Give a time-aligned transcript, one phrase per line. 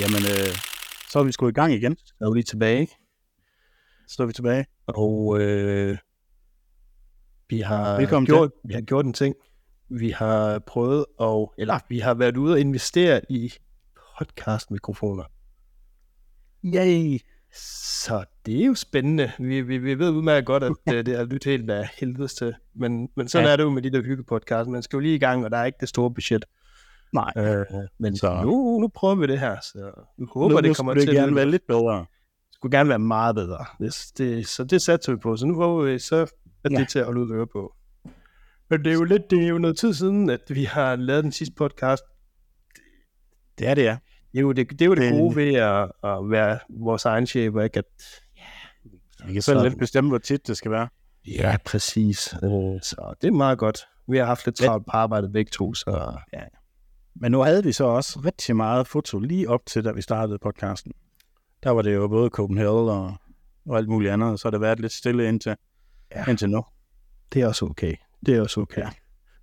[0.00, 0.54] Jamen, øh,
[1.10, 1.96] så er vi sgu i gang igen.
[1.96, 2.88] Så er vi lige tilbage?
[4.08, 4.66] Så er vi tilbage.
[4.86, 5.98] Og øh,
[7.50, 9.34] vi, har Velkommen gjort, vi har gjort en ting.
[9.90, 13.52] Vi har prøvet at, eller vi har været ude og investere i
[14.18, 15.24] podcastmikrofoner.
[16.64, 17.18] Yay!
[18.02, 19.32] Så det er jo spændende.
[19.38, 22.54] Vi, vi, vi ved udmærket godt, at det, det er lyttet helt af helvedes til.
[22.74, 23.52] Men, men sådan Ja.
[23.52, 24.68] er det jo med de der hyggepodcasts.
[24.68, 26.44] Man skal jo lige i gang, og der er ikke det store budget.
[27.12, 27.66] Nej, Øh,
[27.98, 31.08] men Så- nu, nu prøver vi det her, så vi håber, nu, det kommer til
[31.08, 31.98] at gerne være lidt bedre.
[31.98, 33.64] det skulle gerne være meget bedre.
[33.80, 35.36] Det, det, så det satser vi på.
[35.36, 36.28] Så nu håber vi så, at
[36.64, 36.76] Ja.
[36.76, 37.74] det er til at holde ud og høre på.
[38.70, 41.24] Men det er jo lidt, det er jo noget tid siden, at vi har lavet
[41.24, 42.02] den sidste podcast.
[43.58, 43.96] Det er det, ja.
[44.32, 47.26] Det er jo det, det, er jo det gode ved at, at være vores egen
[47.26, 47.84] chef, og ikke at...
[49.26, 50.88] Vi kan selv lidt bestemme, hvor tit det skal være.
[51.26, 52.34] Ja, præcis.
[52.42, 52.50] Øh,
[52.82, 53.80] Så det er meget godt.
[54.08, 56.18] Vi har haft lidt travlt på arbejdet begge to, så...
[57.20, 60.38] Men nu havde vi så også rigtig meget foto lige op til, da vi startede
[60.38, 60.92] podcasten.
[61.62, 63.14] Der var det jo både Copenhagen og,
[63.68, 65.56] og alt muligt andet, så har det været lidt stille indtil,
[66.16, 66.24] ja.
[66.28, 66.64] Indtil nu.
[67.32, 67.94] Det er også okay.
[68.26, 68.80] Det er også okay.
[68.80, 68.90] Ja.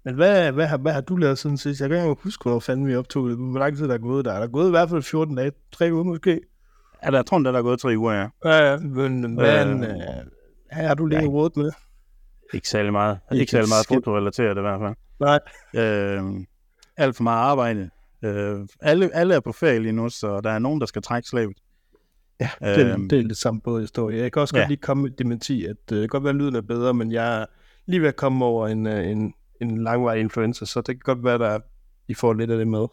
[0.04, 1.82] Men hvad, hvad, har, hvad har du lavet siden sidst?
[1.82, 3.38] Jeg kan ikke huske, hvornår fanden vi optog det.
[3.38, 4.34] Hvor lang tid der er gået der?
[4.34, 5.52] Der er gået i hvert fald 14 dage.
[5.72, 6.42] Tre uger måske.
[7.04, 8.28] Ja, der, jeg tror, der er gået tre uger, ja.
[8.46, 9.88] Ja, ja, men hvad Øh, øh,
[10.72, 11.28] har du lige ja.
[11.28, 11.72] råd med?
[12.54, 13.20] Ikke særlig meget.
[13.32, 14.96] Ikke Ikke særlig meget fotorelateret i hvert fald.
[15.20, 15.40] Nej.
[15.84, 16.46] Øh,
[16.98, 17.90] alt for meget arbejde.
[18.24, 21.30] Øh, alle, alle er på ferie lige nu, så der er nogen, der skal trække
[21.30, 21.58] slavet.
[22.40, 23.10] Ja, det, er, Øhm.
[23.10, 24.18] det er lidt samme båd, jeg står i.
[24.18, 24.62] Jeg kan også Ja.
[24.62, 26.94] godt lige komme med dementi, at øh, det kan godt være, at lyden er bedre,
[26.94, 27.46] men jeg er
[27.86, 31.24] lige ved at komme over en, øh, en, en langvarig influenza, så det kan godt
[31.24, 31.62] være, at
[32.08, 32.88] I får lidt af det med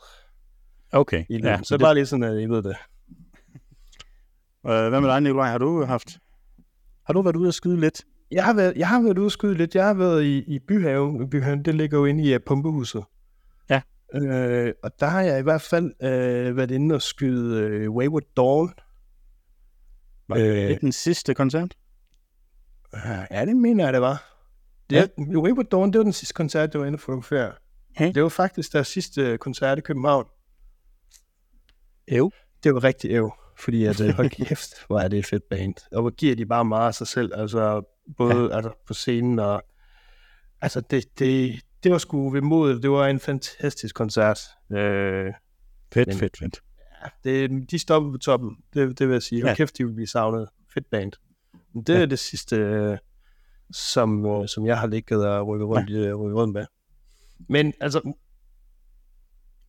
[0.93, 1.25] Okay.
[1.29, 1.41] i.
[1.43, 1.83] Ja, så det...
[1.83, 2.77] bare lige sådan, at I ved det.
[4.67, 5.51] øh, hvad med dig, Nikolaj?
[5.51, 6.19] Har du haft...
[7.07, 8.03] Har du været ude og skyde lidt?
[8.31, 9.75] Jeg har været, jeg har været ude og skyde lidt.
[9.75, 11.31] Jeg har været i, i Byhaven.
[11.31, 13.05] Byhaven, det ligger jo inde i uh, pumpehuset.
[14.15, 18.23] Øh, og der har jeg i hvert fald øh, været inde og skyde øh, Wayward
[18.37, 18.73] Dawn.
[20.29, 21.75] Var det Øh, den sidste koncert?
[23.31, 24.39] Ja, det mener jeg, det var.
[24.91, 25.07] Det, Ja.
[25.19, 25.39] ja.
[25.39, 27.53] Wayward Dawn, det var den sidste koncert, jeg var inde og fotografere.
[28.13, 30.27] Det var faktisk deres sidste koncert i København.
[32.13, 32.31] Jo.
[32.65, 35.75] Det var rigtig æv, fordi at, øh, hold kæft, hvor er det et fedt band.
[35.93, 37.83] Og hvor giver de bare meget af sig selv, altså
[38.17, 38.57] både ja.
[38.57, 39.63] altså, på scenen og...
[40.61, 44.41] Altså, det, det, det var sgu ved mod, det var en fantastisk koncert.
[44.73, 45.33] Øh,
[45.93, 46.63] Fedt, Men- fedt, fedt.
[47.03, 47.09] ja,
[47.49, 49.47] det, de stoppede på toppen, det, det vil jeg sige.
[49.49, 49.55] Ja.
[49.55, 50.49] kæft, de vil blive savnet.
[50.75, 51.13] Fedt band.
[51.73, 52.01] Men det Ja.
[52.03, 52.99] er det sidste, øh,
[53.73, 56.13] som, øh, som jeg har ligget og rykket rundt, ja.
[56.13, 56.67] rykket rundt med.
[57.49, 58.13] Men altså,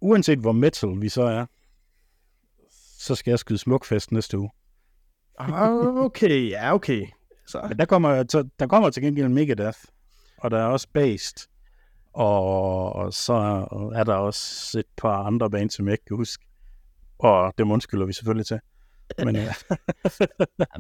[0.02, 1.46] Uanset hvor metal vi så er,
[3.00, 4.50] så skal jeg skyde Smukfest næste uge.
[5.40, 7.06] ah, okay, ja, okay.
[7.48, 8.24] Så, Men der kommer,
[8.60, 9.78] der kommer til gengæld Megadeth,
[10.38, 11.48] og der er også Based,
[12.14, 13.34] og, så
[13.96, 16.46] er der også et par andre bands, som jeg ikke kan huske.
[17.20, 18.60] Og dem undskylder vi selvfølgelig til.
[19.26, 19.54] Men ja,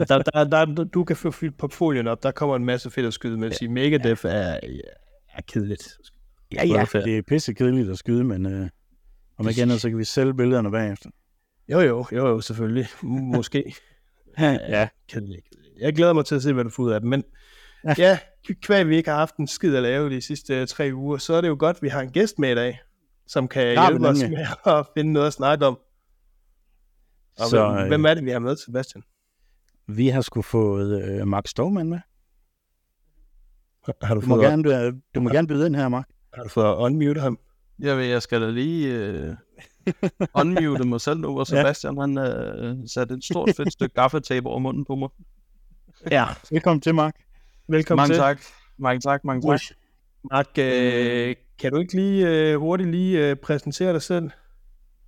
[0.07, 3.13] der, der, der, du kan få fyldt portfolien op, der kommer en masse fedt at
[3.13, 3.51] skyde med.
[3.61, 3.67] Ja.
[3.67, 4.59] Megadeth er,
[5.33, 5.97] er kedeligt.
[6.53, 8.69] ja, ja, det er pisse kedeligt at skyde, men øh,
[9.37, 11.09] om ikke andet, så kan vi sælge billederne bagefter.
[11.69, 12.87] Jo, jo, jo, jo, selvfølgelig.
[13.03, 13.63] Måske.
[14.39, 15.47] Ja, kedeligt.
[15.79, 17.09] Jeg glæder mig til at se, hvad du får ud af det.
[17.09, 17.23] Men
[17.83, 17.93] Ja.
[17.97, 18.17] ja, ja
[18.61, 21.33] kvæg vi ikke har haft en skid at lave de sidste øh, tre uger, så
[21.33, 22.79] er det jo godt, at vi har en gæst med i dag,
[23.27, 25.79] som kan vi hjælpe os med at finde noget at snakke om.
[27.39, 29.03] Og Så, så, øh, hvem, hvem er det, vi har med, Sebastian?
[29.87, 31.99] vi har sgu fået øh, Mark Stowman med.
[34.01, 36.09] Har du Du må, fået, gerne, øh, du må gerne byde ind her, Mark.
[36.33, 37.39] har du fået unmute ham?
[37.79, 39.35] Jeg ved, jeg skal da lige øh,
[40.33, 44.59] unmute mig selv nu, og Sebastian han øh, satte et stort fedt stykke gaffatape over
[44.59, 45.09] munden på mig.
[46.11, 46.25] Ja.
[46.51, 47.15] Velkommen til, Mark.
[47.67, 48.19] Velkommen mange til.
[48.19, 48.41] tak.
[48.77, 49.61] Mange tak, mange tak.
[50.31, 54.23] Mark, øh, kan du ikke lige øh, hurtigt lige øh, præsentere dig selv?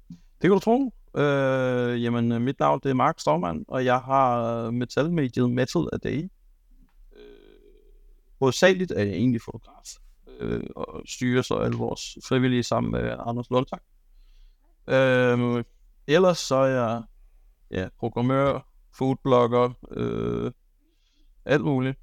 [0.09, 0.93] Det kan du tro.
[1.17, 5.97] Øh, jamen, øh, mit navn det er Mark Stormand, og jeg har metalmediet Metal A
[5.97, 6.29] Day.
[7.15, 7.21] Øh,
[8.39, 9.87] hovedsageligt er jeg egentlig fotograf,
[10.39, 13.81] øh, og styrer så alle vores frivillige sammen med Anders Lundtang.
[14.87, 15.63] Øh,
[16.07, 17.03] ellers så er jeg
[17.71, 20.51] ja, programmør, foodblogger, øh,
[21.45, 21.99] alt muligt.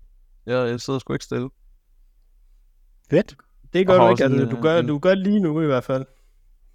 [0.47, 1.49] Jeg, jeg sidder sgu ikke stille.
[3.11, 3.37] Fedt.
[3.73, 5.85] Det Og gør du ikke, altså, du, gør, en- du gør lige nu i hvert
[5.85, 6.05] fald.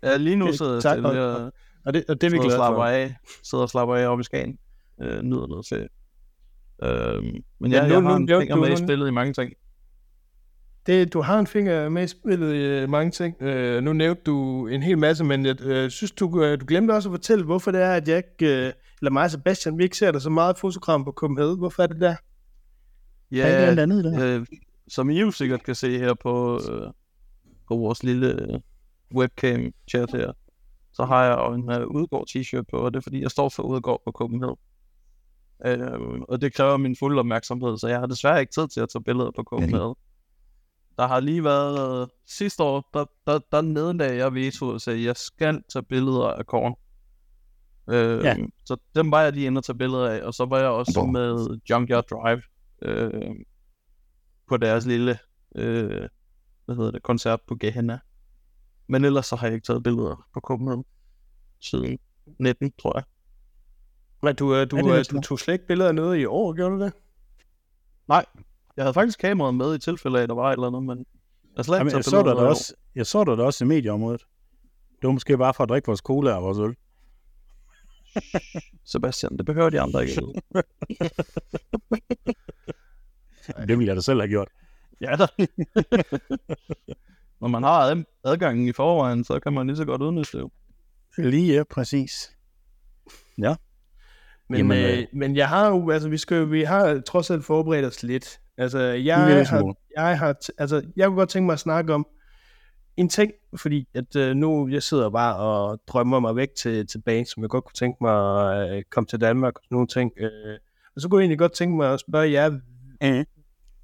[0.04, 1.10] Ja, lige nu sidder jeg tak, stille.
[1.10, 1.52] og- Jeg,
[1.86, 2.86] Og det, og det er vi og glade slapper for.
[2.86, 4.58] af, sidder og slapper af oppe i Skagen.
[5.02, 5.88] Øh, nyder noget ferie.
[6.84, 9.54] Øhm, men Men ja, nu- jeg har en finger med i spillet i mange ting.
[10.86, 13.42] Det, du har en finger med i spillet i øh, mange ting.
[13.42, 16.92] Øh, nu nævnte du en hel masse, men jeg øh, synes, du, øh, du glemte
[16.92, 19.84] også at fortælle, hvorfor det er, at jeg ikke, øh, eller mig og Sebastian, vi
[19.84, 21.58] ikke ser dig så meget fotogram på Copenhagen.
[21.58, 22.16] Hvorfor er det der?
[23.32, 24.40] Ja, alt andet der?
[24.40, 24.46] øh,
[24.88, 26.92] som I jo sikkert kan se her på, øh,
[27.68, 28.60] på vores lille øh,
[29.16, 30.32] webcam-chat her,
[30.94, 33.50] så har jeg jo en uh, Udgård t-shirt på, og det er fordi, jeg står
[33.50, 34.58] for Udgård på Copenhagen.
[35.66, 38.90] Uh, og det kræver min fulde opmærksomhed, så jeg har desværre ikke tid til at
[38.90, 39.96] tage billeder på Copenhagen.
[40.98, 45.04] Der har lige været, uh, sidste år, der, der, der nedlagde jeg veto og sagde,
[45.04, 46.74] jeg skal tage billeder af korn.
[47.88, 48.36] Uh, Ja.
[48.66, 50.92] Så dem var jeg lige inde og tage billeder af, og så var jeg også
[50.96, 51.06] Hvor?
[51.06, 52.42] med Junkyard Drive
[52.86, 53.36] uh,
[54.48, 55.18] på deres lille
[55.52, 56.08] uh,
[56.66, 58.00] hvad hedder det, koncert på Gehenna.
[58.88, 60.86] Men ellers så har jeg ikke taget billeder på Copenhagen
[61.60, 62.00] siden
[62.40, 63.04] 19, tror jeg.
[64.24, 66.54] Men du, øh, du, er øh, du tog slet ikke billeder af noget i år,
[66.54, 66.94] gjorde du det?
[68.78, 71.06] Jeg havde faktisk kameraet med i tilfælde af, at der var et eller andet, men
[71.58, 74.22] jeg slet Jamen, jeg, så dig også, jeg så dig også i medieområdet.
[75.02, 76.76] Det var måske bare for at drikke vores cola og vores øl.
[78.92, 79.38] Sebastian.
[79.38, 80.22] Det behøver de andre ikke.
[83.48, 84.48] Det ville jeg da selv have gjort.
[85.02, 85.28] ja da.
[87.42, 90.40] Når man har ad- adgangen i forvejen, så kan man lige så godt udnytte det.
[90.40, 90.50] jo.
[91.18, 92.32] Lige ja, præcis.
[94.50, 97.46] Men, Jamen, øh, øh, men jeg har jo, altså vi, skal, vi har trods alt
[97.46, 98.40] forberedt os lidt.
[98.58, 99.30] Altså, jeg har,
[99.96, 102.08] jeg har, altså, jeg kunne godt tænke mig at snakke om
[102.98, 107.02] en ting, fordi at øh, nu, jeg sidder bare og drømmer mig væk til, til
[107.02, 109.88] band, som jeg godt kunne tænke mig at øh, komme til Danmark og sådan nogle
[109.88, 110.12] ting.
[110.18, 110.58] Øh,
[110.96, 112.50] og så kunne jeg egentlig godt tænke mig at spørge jer,
[113.02, 113.26] Mhm.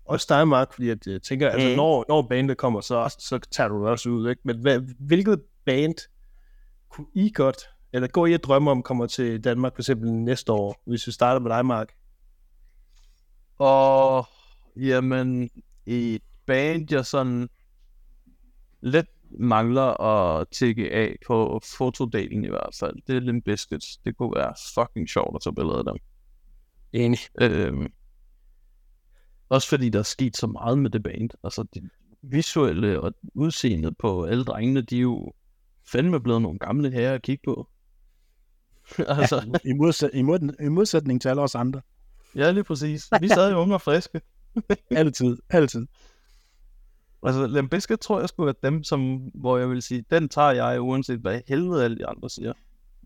[0.05, 1.77] Også dig, Mark, fordi at, jeg tænker, altså, Mhm.
[1.77, 4.41] når, når bandet kommer, så, så tager du det også ud, ikke?
[4.45, 5.95] Men hvad, hvilket band
[6.89, 7.57] kunne I godt,
[7.93, 11.11] eller går I og drømmer om, kommer til Danmark for eksempel næste år, hvis vi
[11.11, 11.87] starter med dig, Mark?
[13.57, 14.25] Og
[14.75, 15.49] jamen,
[15.85, 17.49] i et band, jeg sådan
[18.81, 19.07] lidt
[19.39, 22.95] mangler at tække af på fotodelen i hvert fald.
[23.07, 23.85] Det er Limp Bizkit.
[24.05, 25.97] Det kunne være fucking sjovt at tage billeder af dem.
[26.93, 27.19] Enig.
[27.41, 27.87] Øhm,
[29.53, 31.29] også fordi der er sket så meget med det band.
[31.43, 31.83] Altså det
[32.21, 35.33] visuelle og udseendet på alle drengene, de er jo
[35.91, 37.67] fandme blevet nogle gamle herrer at kigge på.
[39.19, 41.81] altså, I, modsæt, i, mod, I modsætning til alle os andre.
[42.35, 43.09] ja, lige præcis.
[43.21, 44.21] Vi sad jo unge og friske.
[44.91, 45.87] Altid, altid.
[47.23, 50.51] Altså, Limp Bizkit tror jeg skulle være dem, som, hvor jeg vil sige, den tager
[50.51, 52.53] jeg, uanset hvad helvede alle de andre siger.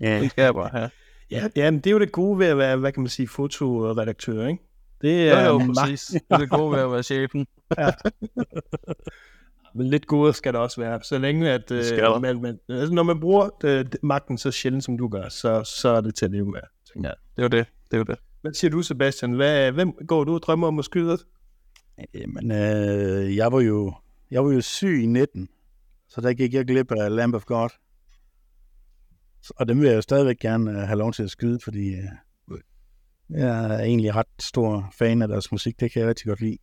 [0.01, 0.19] Ja.
[0.21, 0.89] Den skal jeg bare have.
[1.31, 3.27] Ja, ja, men det er jo det gode ved at være, hvad kan man sige,
[3.27, 4.66] fotoredaktør, ikke?
[5.01, 6.07] Det Ja, er jo, magt, præcis.
[6.07, 7.47] Det er det gode ved at være chefen.
[9.75, 10.99] men lidt gode skal der også være.
[11.03, 14.83] Så længe at øh, man, man, altså, når man bruger det, det, magten så sjældent,
[14.83, 16.59] som du gør, så, så er det til at leve med.
[17.03, 17.13] jeg.
[17.35, 17.65] Det er jo det.
[17.91, 18.17] Det er jo det.
[18.41, 19.31] Hvad siger du, Sebastian?
[19.31, 21.17] Hvad, hvem går du og drømmer om at skyde?
[22.13, 23.93] Jamen, øh, jeg var jo
[24.31, 25.49] jeg var jo syg i 19,
[26.09, 27.69] så der gik jeg glip af Lamb of God.
[29.41, 31.93] Så- Og dem vil jeg jo stadigvæk gerne øh, have lov til at skyde, fordi
[31.93, 32.03] øh,
[33.29, 35.79] jeg er egentlig ret stor fan af deres musik.
[35.79, 36.57] Det kan jeg rigtig godt lide.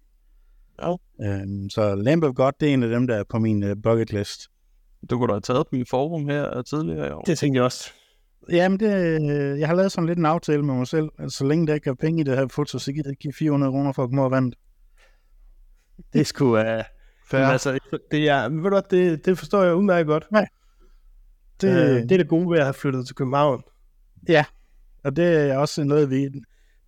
[0.83, 0.95] Ja.
[1.23, 3.77] Øhm, så Lamb of God, det er en af dem, der er på min øh,
[3.83, 4.49] bucket list.
[5.11, 7.23] Du kunne da have taget dem i forum her tidligere i år.
[7.23, 7.91] Det tænkte jeg også.
[8.51, 11.09] Jamen, det, øh, jeg har lavet sådan lidt en aftale med mig selv.
[11.19, 13.33] Altså, så længe der ikke er penge i det her foto, så giver jeg give
[13.33, 14.51] 400 kroner for at komme over.
[16.13, 16.45] Det er sgu...
[16.45, 16.65] Uh,
[17.31, 17.41] Fair.
[17.41, 17.79] men altså,
[18.11, 20.27] det er, ved du hvad, det, det forstår jeg udmærket godt.
[20.33, 20.49] Det,
[21.61, 23.63] Det, uh, det er det gode ved at have flyttet til København.
[25.05, 26.31] Og det er også noget, vi,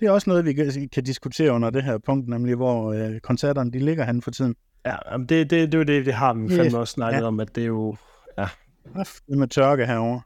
[0.01, 3.21] det er også noget, vi kan, kan diskutere under det her punkt, nemlig hvor øh,
[3.21, 4.55] koncerterne de ligger henne for tiden.
[4.87, 7.25] Ja, det, det, det, er jo det, det har vi Ja, fandme også snakket ja.
[7.27, 7.97] om, at det er jo,
[9.29, 10.23] Det med tørke herovre.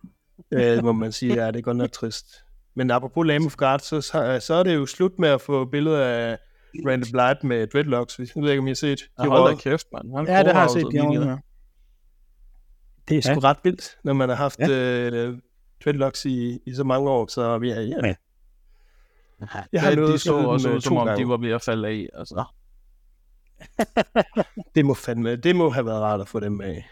[0.51, 2.27] øh, må man sige, ja, det er godt nok trist.
[2.75, 5.65] Men apropos Lamb of God, så, så, så er det jo slut med at få
[5.65, 6.39] billeder af
[6.87, 8.19] Randy Blythe med dreadlocks.
[8.19, 9.01] Jeg ved ikke, om I har set.
[9.19, 9.57] Ja, De hold da røde.
[9.57, 10.17] kæft, mand.
[10.17, 10.87] Han Ja, det har jeg set.
[10.93, 10.97] De
[11.31, 11.37] ja.
[13.09, 13.39] Det er sgu Ja.
[13.49, 14.69] ret vildt, når man har haft ja.
[14.71, 15.39] øh,
[15.85, 17.27] dreadlocks i, i så mange år.
[17.27, 18.07] Så ja, ja.
[18.07, 18.15] Ja.
[19.73, 21.25] Jeg har Ja, de så også med ud, som to om gange.
[21.25, 22.09] de var ved at falde af.
[22.15, 22.45] Altså.
[24.75, 26.89] Det må fandme, det må have været rart at få dem af.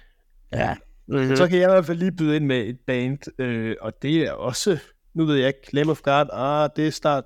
[0.52, 0.76] ja.
[1.10, 1.36] Mm-hmm.
[1.36, 4.22] Så kan jeg i hvert fald lige byde ind med et band, øh, og det
[4.22, 4.78] er også,
[5.14, 7.24] nu ved jeg ikke, Lamb of God, ah, det er start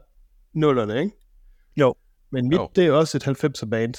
[0.54, 1.10] nullerne, ikke?
[1.76, 1.94] Jo.
[2.30, 2.70] Men mit, Jo.
[2.76, 3.94] det er også et 90'er band,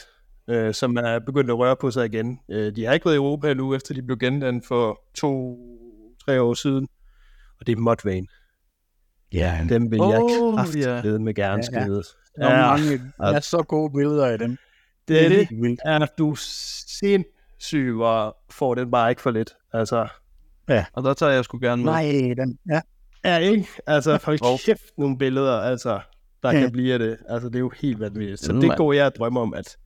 [0.50, 2.40] øh, som er begyndt at røre på sig igen.
[2.52, 6.54] Øh, de har ikke været i Europa endnu, efter de blev gendannet for to-tre år
[6.54, 6.88] siden.
[7.60, 8.28] Og det er Mudvayne.
[9.34, 10.56] Ja, Dem vil Åh, jeg ja.
[10.56, 11.84] kraftedeme med gerne Ja, ja.
[11.84, 12.04] skide.
[12.38, 14.58] der er mange, der er så gode billeder af dem.
[15.08, 15.48] det er det.
[15.52, 15.80] vildt.
[15.86, 19.54] Er du sindssyg, hvor får den bare ikke for lidt.
[19.74, 20.08] Altså,
[20.94, 21.92] Og der tager jeg sgu gerne med.
[21.92, 22.82] Nej, den, ja.
[23.26, 23.68] Ja, ikke?
[23.88, 24.12] Altså,
[24.44, 24.58] Jo.
[24.66, 26.00] kæft nogle billeder, altså,
[26.44, 26.60] der Ja.
[26.60, 27.18] kan blive det.
[27.30, 28.40] Altså, det er jo helt vanvittigt.
[28.40, 29.78] Så det går jeg og drømmer om, at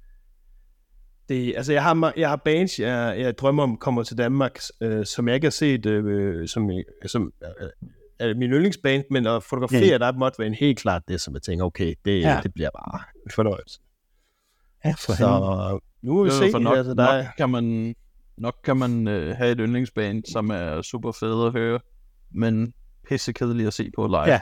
[1.30, 5.06] det, altså, jeg har, jeg har bands, jeg, jeg drømmer om kommer til Danmark, øh,
[5.06, 6.72] som jeg ikke har set, øh, som,
[7.06, 7.68] som øh,
[8.20, 9.98] er min yndlingsband, men at fotografere Ja.
[9.98, 12.40] der måtte være en helt klart det, som jeg tænker, okay, det, Ja.
[12.44, 13.80] det bliver bare en fornøjelse.
[14.86, 17.96] ja for Så nu må vi se, for nok, altså, der nok er, kan man,
[18.38, 21.80] nok kan man øh, have et yndlingsband, som er super fede at høre.
[22.32, 22.74] men
[23.08, 24.22] pissekedelig at se på live.
[24.28, 24.42] Ja.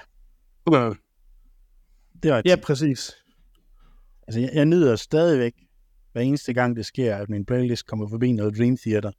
[2.24, 3.12] Det var Ja, præcis.
[4.28, 5.54] Altså, jeg, jeg nyder stadigvæk,
[6.12, 9.12] hver eneste gang det sker, at min playlist kommer forbi noget Dream Theater.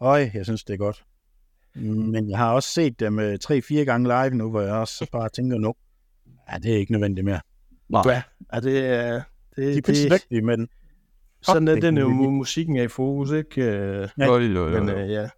[0.00, 1.04] Øj, jeg synes, det er godt.
[1.82, 5.28] Men jeg har også set dem øh, tre-fire gange live nu, hvor jeg også bare
[5.28, 5.74] tænker nu,
[6.52, 7.40] ja, det er ikke nødvendigt mere.
[7.88, 8.02] Nej.
[8.06, 8.22] Ja,
[8.54, 9.12] ja det er...
[9.56, 10.68] Det, De er det, pissedygtige, men
[11.42, 13.62] sådan er det den jo, musikken er i fokus, ikke?
[13.62, 14.24] Øh, Ja.
[14.26, 15.28] Jo, jo, jo, Men øh, ja.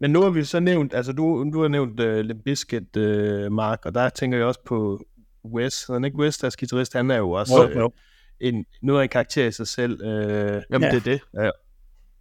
[0.00, 3.52] Men nu har vi så nævnt, altså du, du har nævnt uh, Limp Bizkit, uh,
[3.52, 5.00] Mark, og der tænker jeg også på
[5.44, 5.84] Wes.
[5.86, 7.92] Han er ikke Wes, deres guitarist, han er jo også jo, øh, jo.
[8.40, 10.02] en, noget af en karakter i sig selv.
[10.04, 10.90] Øh, Jamen, Ja.
[10.94, 11.20] det er det.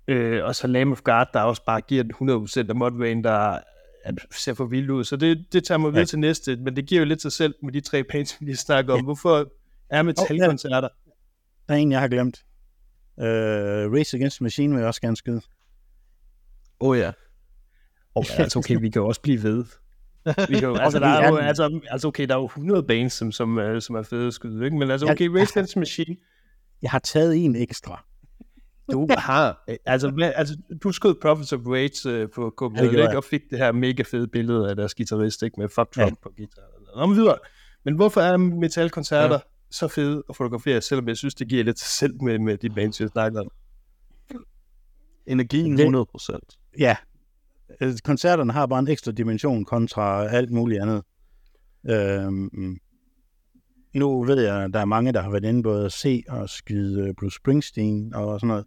[0.08, 2.12] Øh, og så Lamb of God, der også bare giver den
[2.66, 3.32] 100% af Mudvayne, der
[4.06, 5.04] er, ser for vildt ud.
[5.04, 6.06] Så det, det tager mig videre Ja.
[6.06, 8.56] til næste, men det giver jo lidt sig selv med de tre bands, vi lige
[8.56, 9.04] snakker om.
[9.04, 9.52] Hvorfor
[9.90, 10.90] er metalkoncerter?
[11.68, 12.44] Der er en, jeg har glemt.
[13.18, 13.24] Uh,
[13.98, 15.42] Race Against the Machine vil jeg også gerne skyde.
[16.80, 17.12] Åh oh, ja.
[18.16, 19.66] Oh, altså okay, vi kan jo også blive ved.
[20.26, 23.14] Vi kan jo, altså, der er jo, altså, altså okay, der er jo 100 bands,
[23.14, 24.78] som, som, uh, som er fede at skyde, ikke?
[24.78, 26.16] Men altså okay, Race Against the Machine,
[26.82, 28.06] Jeg har taget en ekstra.
[28.92, 33.00] Du har, øh, altså, hvad, altså du skød Prophets of Rage uh, på Ja, ikke?
[33.00, 33.18] jeg.
[33.18, 35.60] Og fik det her mega fede billede af deres guitarist, ikke?
[35.60, 36.16] Med fuck Trump Ja.
[36.24, 36.62] på guitar.
[36.96, 37.38] Nå, men videre.
[37.86, 39.40] Men hvorfor er metalkoncerter ja.
[39.72, 43.02] så fede at fotografere, selvom jeg synes, det giver lidt selv med, med de bands,
[43.02, 43.52] jeg snakker om?
[45.28, 46.58] Energien Det- 100 procent.
[46.80, 46.96] Ja,
[47.82, 51.04] øh, koncerterne har bare en ekstra dimension kontra alt muligt andet.
[51.90, 52.78] Øhm,
[53.96, 56.50] nu ved jeg, at der er mange, der har været inde både at se og
[56.50, 58.66] skyde øh, Bruce Springsteen og sådan noget.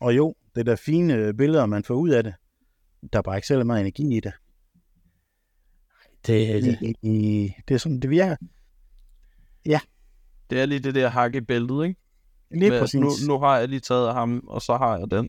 [0.00, 2.34] Og jo, det er da fine billeder, man får ud af det.
[3.12, 4.32] Der er bare ikke særlig meget energi i det.
[6.26, 8.36] Det, Det, det, det er sådan, det virker.
[10.50, 12.00] Det er lige det der hak i bæltet, ikke?
[12.50, 13.00] Lige Med, præcis.
[13.00, 15.28] Nu, nu har jeg lige taget ham, og så har jeg den.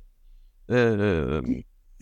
[0.70, 1.44] Øh,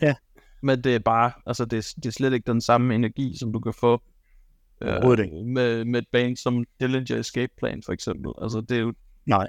[0.01, 0.15] Ja.
[0.61, 3.53] Men det er bare, altså det, er- det er slet ikke den samme energi, som
[3.53, 4.01] du kan få
[4.81, 5.01] øh,
[5.45, 8.31] med, med et band som Dillinger Escape Plan, for eksempel.
[8.41, 8.93] Altså det er jo,
[9.25, 9.47] Nej.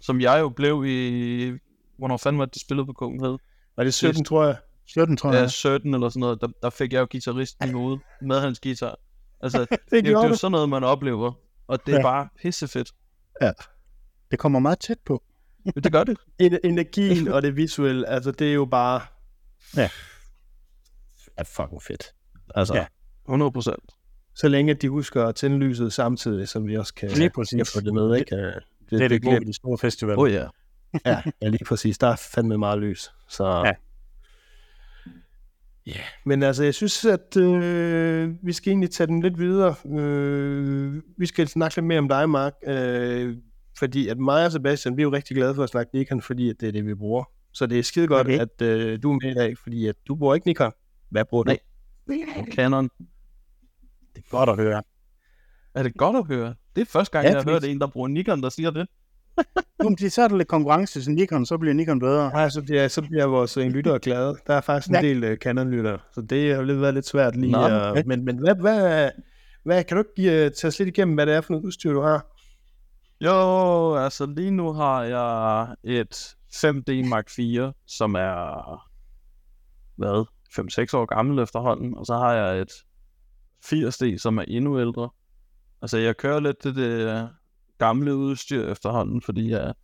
[0.00, 1.52] som jeg jo blev i,
[2.00, 3.38] hvornår fanden var det, de spillede på Copenhagen?
[3.76, 4.56] var det 17, tror jeg?
[4.86, 5.42] 17, tror jeg.
[5.42, 8.96] Ja, 17 eller sådan noget, der, der fik jeg jo guitaristen ude med hans guitar.
[9.40, 11.32] Altså, det, Det det, er, det jo sådan noget, man oplever,
[11.66, 12.02] og det er Ja.
[12.02, 12.92] bare pissefedt.
[14.30, 15.22] Det kommer meget tæt på.
[15.84, 16.16] Det gør det.
[16.38, 19.00] En- Energien og det visuelle, altså det er jo bare...
[19.76, 19.90] Ja.
[21.36, 22.04] Er fucking fedt.
[22.54, 22.80] Altså, Ja.
[22.80, 22.86] ja.
[23.28, 23.90] 100 procent.
[24.34, 27.56] så længe de husker at tænde lyset samtidig, som vi også kan, Lige præcis.
[27.56, 28.36] kan få det med, ikke?
[28.36, 28.54] Det,
[28.90, 30.18] Det er det gode ved de store festivaler.
[30.18, 30.46] Oh, ja.
[31.06, 31.98] Ja, ja, lige præcis.
[31.98, 33.10] Der er fandme meget lys.
[33.28, 33.62] Så...
[33.64, 33.72] Ja.
[35.86, 39.74] Ja, men altså, jeg synes, at øh, vi skal egentlig tage den lidt videre.
[39.98, 42.52] Øh, vi skal snakke lidt mere om dig, Mark.
[42.66, 43.36] Øh,
[43.78, 46.50] fordi at mig og Sebastian, vi er jo rigtig glade for at snakke Nikon, fordi
[46.50, 47.24] at det er det, vi bruger.
[47.52, 48.38] Så det er skide godt, Okay.
[48.38, 50.72] at øh, du er med i dag, fordi at du bruger ikke Nikon.
[51.10, 51.56] Hvad bruger du?
[52.06, 52.46] Nej.
[52.50, 52.90] Canon.
[54.16, 54.82] Det er godt at høre.
[55.74, 56.54] Er det godt at høre?
[56.76, 58.86] Det er første gang, Ja, jeg har hørt en, der bruger Nikon, der siger det.
[59.82, 62.30] Nu, men så er der lidt konkurrence til Nikon, så bliver Nikon bedre.
[62.30, 64.36] Nej, så bliver, så bliver vores øh, lyttere glade.
[64.46, 65.00] Der er faktisk en Ja.
[65.02, 67.52] del uh, Canon-lyttere, så det har lidt været lidt svært lige.
[67.52, 68.02] Nå, at- okay.
[68.06, 69.10] Men, men hvad, hvad,
[69.64, 71.92] hvad, kan du ikke give, tage os lidt igennem, hvad det er for noget udstyr,
[71.92, 72.26] du har?
[73.20, 76.14] Jo, altså lige nu har jeg et
[76.54, 78.86] 5D Mark IV, som er,
[79.96, 80.24] hvad,
[80.58, 82.72] 5-6 år gammel efterhånden, og så har jeg et
[83.64, 85.10] 80D, som er endnu ældre.
[85.82, 87.28] Altså jeg kører lidt til det
[87.80, 89.74] gamle udstyr efterhånden, fordi jeg,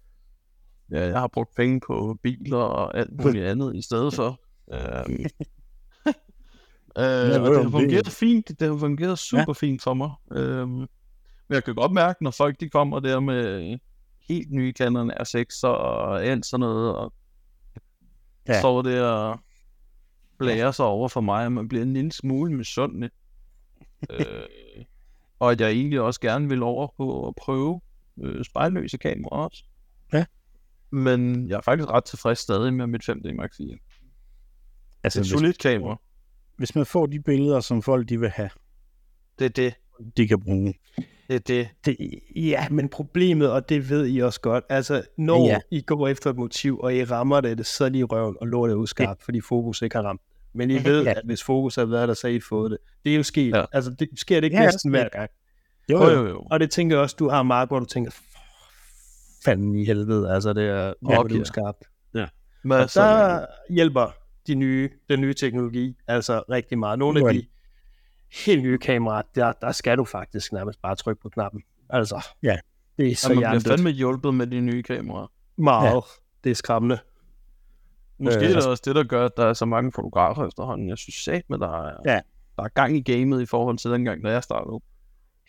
[0.90, 4.40] ja, jeg har brugt penge på biler og alt muligt andet i stedet for.
[4.72, 5.24] Øhm,
[6.98, 10.10] øh, og det har fungeret fint, det har fungeret super fint for mig.
[10.32, 10.70] Øhm,
[11.48, 13.78] men jeg kan godt mærke, når folk de kommer der med
[14.28, 17.12] helt nye Canon R6 og alt sådan noget, og
[18.48, 18.52] Ja.
[18.52, 18.60] ja.
[18.60, 19.38] står der og
[20.38, 23.10] blærer sig over for mig, og man bliver en lille smule misundelig.
[24.10, 24.84] øh,
[25.38, 27.80] og at jeg egentlig også gerne vil over på at prøve
[28.22, 29.64] øh, spejlløse kameraer også.
[30.12, 30.24] Ja.
[30.90, 33.66] Men jeg er faktisk ret tilfreds stadig med mit 5D Mark IV.
[33.68, 33.78] Det
[35.04, 36.00] Altså, er et solidt kamera.
[36.56, 38.50] hvis man får de billeder, som folk de vil have,
[39.38, 39.74] Det er det.
[40.16, 40.74] de kan bruge.
[41.28, 41.68] Det er det.
[41.84, 41.96] Det,
[42.36, 45.58] ja, men problemet, og det ved I også godt, altså når Ja.
[45.70, 48.46] I går efter et motiv, og I rammer det, så er de i røven, og
[48.46, 50.20] lortet er udskarpt, fordi fokus ikke har ramt.
[50.54, 51.10] Men I ved, Ja.
[51.10, 52.78] at hvis fokus havde været der, så havde I fået det.
[53.04, 53.50] Det er jo sket.
[53.56, 53.64] Ja.
[53.72, 55.30] Altså, det sker det ikke Ja, næsten det- hver gang.
[55.90, 56.28] Jo, Jo, jo.
[56.28, 56.46] jo.
[56.50, 58.10] Og det tænker jeg også, du har meget, hvor du tænker,
[59.44, 61.40] fanden i helvede, altså det er, det Okay.
[61.40, 61.84] uskarpt.
[62.62, 64.14] Men Og der hjælper
[64.46, 66.98] de nye, den nye teknologi altså rigtig meget.
[66.98, 67.38] Nogle af ja.
[67.38, 67.46] de
[68.46, 71.62] helt nye kameraer, der, der skal du faktisk nærmest bare trykke på knappen.
[71.90, 72.56] Altså, Ja.
[72.98, 75.26] det er så så man bliver fandme hjulpet med de nye kameraer.
[75.56, 75.88] Meget.
[75.88, 75.94] Ja.
[75.94, 76.00] Ja.
[76.44, 76.98] Det er skræmmende.
[78.18, 80.88] Måske øh, er det også det, der gør, at der er så mange fotografer efterhånden.
[80.88, 82.20] Jeg synes sat med, der er Ja.
[82.56, 84.80] der er gang i gamet i forhold til dengang, da jeg startede.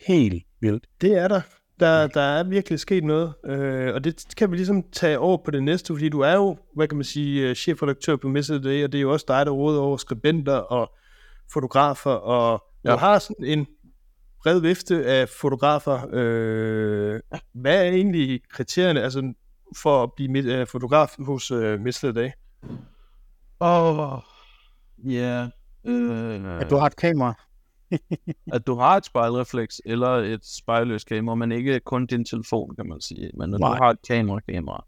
[0.06, 0.86] Helt vildt.
[1.00, 1.40] Det er der.
[1.80, 5.50] Der, der er virkelig sket noget, øh, og det kan vi ligesom tage over på
[5.50, 8.84] det næste, fordi du er jo, hvad kan man sige, øh, chefredaktør på Messe Day,
[8.84, 10.92] og det er jo også dig, der råder over skribenter og
[11.52, 12.92] fotografer, og ja.
[12.92, 13.66] Du har sådan en
[14.42, 16.06] bred vifte af fotografer.
[16.12, 17.20] Øh,
[17.54, 19.32] hvad er egentlig kriterierne altså,
[19.76, 22.30] for at blive mit- øh, fotograf hos øh, Messe Day?
[23.60, 24.18] Åh, oh,
[25.12, 25.48] ja.
[25.86, 27.34] Øh, At du har et kamera.
[28.54, 32.88] at du har et spejlrefleks eller et spejlløst kamera, men ikke kun din telefon, kan
[32.88, 33.30] man sige.
[33.34, 34.84] Men at du har et kamera-kamera,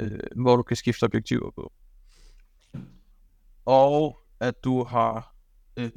[0.00, 1.72] øh, hvor du kan skifte objektiver på.
[3.64, 5.34] Og at du har
[5.76, 5.90] øh,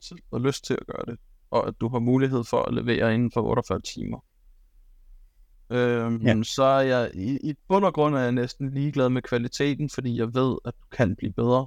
[0.00, 1.18] tid og lyst til at gøre det.
[1.50, 4.24] Og at du har mulighed for at levere inden for 48 timer.
[5.70, 6.42] Øhm, ja.
[6.42, 10.18] Så er jeg i, i bund og grund er jeg næsten ligeglad med kvaliteten, fordi
[10.18, 11.66] jeg ved, at du kan blive bedre.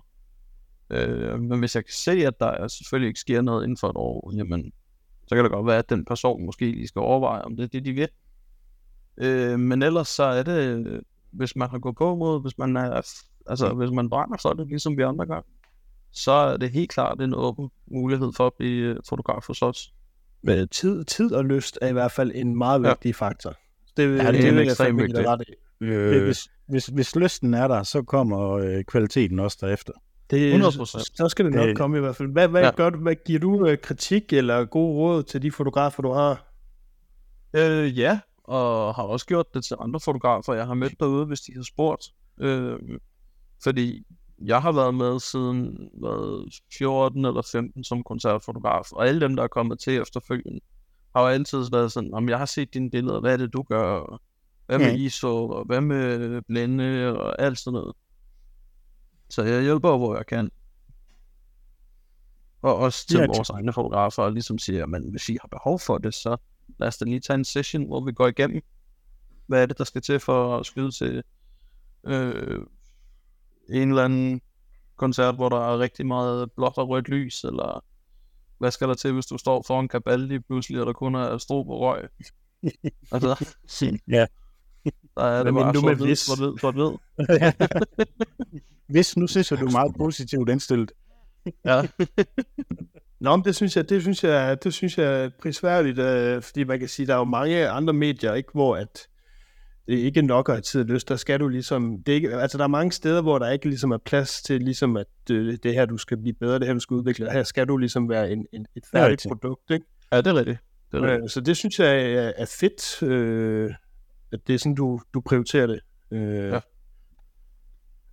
[0.90, 3.96] Øh, men hvis jeg kan se, at der selvfølgelig ikke sker noget inden for et
[3.98, 4.72] år, jamen,
[5.28, 7.68] så kan det godt være, at den person måske lige skal overveje, om det er
[7.68, 8.08] det, de vil.
[9.18, 11.02] Øh, men ellers så er det,
[11.32, 13.02] hvis man har gået på mod, hvis man er,
[13.48, 15.42] altså hvis man brænder for det, ligesom vi andre gør,
[16.12, 19.94] så er det helt klart en åben mulighed for at blive øh, fotograf hos os.
[20.42, 22.88] Men tid, tid og lyst er i hvert fald en meget Ja.
[22.90, 23.54] vigtig faktor.
[23.98, 25.44] Det, Ja, det er vil en jeg ekstremt fandme ret
[25.82, 25.84] i.
[25.86, 29.94] Øh, Hvis, hvis, hvis lysten er der, så kommer øh, kvaliteten også derefter.
[30.30, 31.16] Det, 100%.
[31.18, 32.32] Så skal det nok Det- komme i hvert fald.
[32.32, 32.72] Hvad, hvad, ja.
[32.72, 36.52] Gør du, hvad giver du øh, kritik eller gode råd til de fotografer, du har?
[37.56, 41.40] Øh, ja, og har også gjort det til andre fotografer, jeg har mødt derude, hvis
[41.42, 42.04] de har spurgt.
[42.42, 42.80] Øh,
[43.64, 44.04] fordi
[44.46, 49.44] jeg har været med siden hvad, 14 eller 15 som koncertfotograf, og alle dem, der
[49.44, 50.60] er kommet til efterfølgende,
[51.16, 53.64] har jo altid været sådan, om jeg har set dine billeder, hvad er det, du
[53.64, 54.20] gør?
[54.66, 54.96] Hvad med Ja.
[54.96, 57.96] ISO, og hvad med blænde, og alt sådan noget.
[59.30, 60.52] Så jeg hjælper, hvor jeg kan.
[62.62, 65.80] Og også til Ja, vores egne fotografer, og ligesom siger, at hvis I har behov
[65.80, 66.38] for det, så
[66.80, 68.62] lad os da lige tage en session, hvor vi går igennem,
[69.48, 71.24] hvad er det, der skal til for at skyde til
[72.08, 72.60] øh,
[73.70, 74.42] en eller anden
[74.96, 77.84] koncert, hvor der er rigtig meget blåt og rødt lys, eller
[78.58, 81.70] hvad skal der til, hvis du står foran Cabaldi pludselig, og der kun er strob
[81.70, 82.10] og røg?
[83.12, 83.56] altså,
[84.08, 84.26] Ja.
[85.18, 86.92] der er Hvad det bare sort-hvid, sort-hvid, sort-hvid.
[88.88, 90.92] Hvis nu synes jeg, du er meget positivt indstillet.
[91.66, 91.82] Ja.
[93.20, 96.64] Nå, men det synes jeg, det synes jeg, det synes jeg er prisværdigt, øh, fordi
[96.64, 99.08] man kan sige, der er jo mange andre medier, ikke, hvor at
[99.88, 101.10] det ikke nok at tid og lyst.
[101.10, 103.70] Der skal du ligesom, det er ikke, altså der er mange steder, hvor der ikke
[103.70, 106.74] ligesom er plads til ligesom, at øh, det her, du skal blive bedre, det her,
[106.74, 109.42] du skal udvikle, her skal du ligesom være en, en, et færdigt rigtigt.
[109.42, 109.86] produkt, ikke?
[110.12, 110.60] ja, det er rigtigt.
[110.92, 111.24] Det er rigtigt.
[111.24, 113.74] Øh, så det synes jeg er, er fedt, øh,
[114.32, 115.80] at det er sådan, du, du prioriterer det.
[116.12, 116.60] Øh, Ja.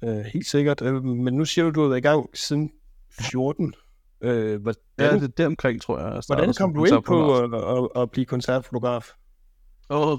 [0.03, 0.83] Øh, helt sikkert.
[0.83, 2.73] Øh, men nu siger du, du har været i gang siden
[3.21, 3.75] 14.
[4.21, 6.13] Øh, hvordan, Ja, det er deromkring, tror jeg.
[6.13, 9.11] jeg hvordan kom du ind på at, at, at blive koncertfotograf?
[9.91, 10.19] Åh.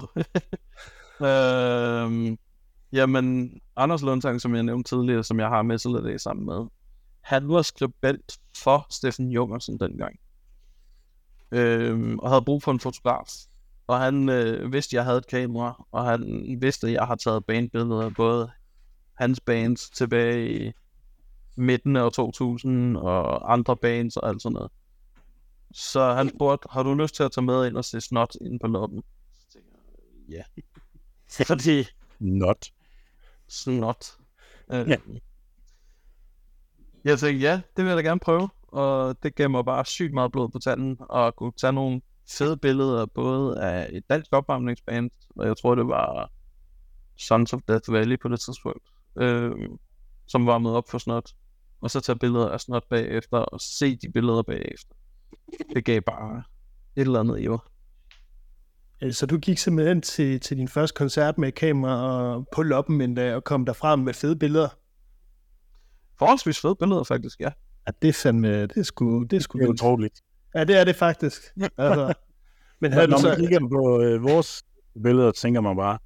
[1.28, 2.38] øhm,
[2.92, 6.66] jamen, Anders Lundtang, som jeg nævnte tidligere, som jeg har med til det sammen med,
[7.20, 10.16] han var skribent for Steffen Jungersen dengang.
[11.52, 13.28] Øhm, og havde brug for en fotograf.
[13.86, 17.14] Og han øh, vidste, at jeg havde et kamera, og han vidste, at jeg har
[17.14, 18.50] taget bandbilleder både
[19.14, 20.72] hans bands tilbage i
[21.56, 24.70] midten af 2000, og andre bands og alt sådan noget.
[25.72, 28.60] Så han spurgte, har du lyst til at tage med ind og se snot ind
[28.60, 29.02] på loppen?
[30.28, 30.42] Ja.
[31.46, 31.84] Fordi
[32.18, 32.66] Not.
[33.48, 34.06] snot.
[34.72, 34.96] Øh, Ja.
[37.04, 38.48] Jeg tænkte, ja, det vil jeg da gerne prøve.
[38.68, 42.00] Og det gav mig bare sygt meget blod på tanden, og kunne tage nogle
[42.38, 46.30] fede billeder, både af et dansk opvarmningsband, og jeg tror, det var
[47.18, 48.88] Sons of Death Valley på det tidspunkt,
[49.20, 49.52] øh,
[50.26, 51.30] som var med op for snot.
[51.80, 54.94] Og så tage billeder af snot bagefter, og se de billeder bagefter.
[55.74, 56.42] Det gav bare
[56.96, 57.58] et eller andet i mig.
[59.02, 62.02] Øh, Så du gik simpelthen til, til din første koncert med kamera
[62.34, 64.68] og på loppen endda, og kom derfrem med fede billeder?
[66.18, 67.50] Forholdsvis fede billeder, faktisk, ja.
[67.86, 70.20] Ja, det er fandme, det er sgu, det er sgu Det er utroligt.
[70.54, 71.42] Ja, det er det faktisk.
[71.78, 72.14] Altså,
[72.80, 73.28] men havde Når så...
[73.28, 74.62] man kigger på øh, vores
[75.02, 75.98] billeder, tænker man bare,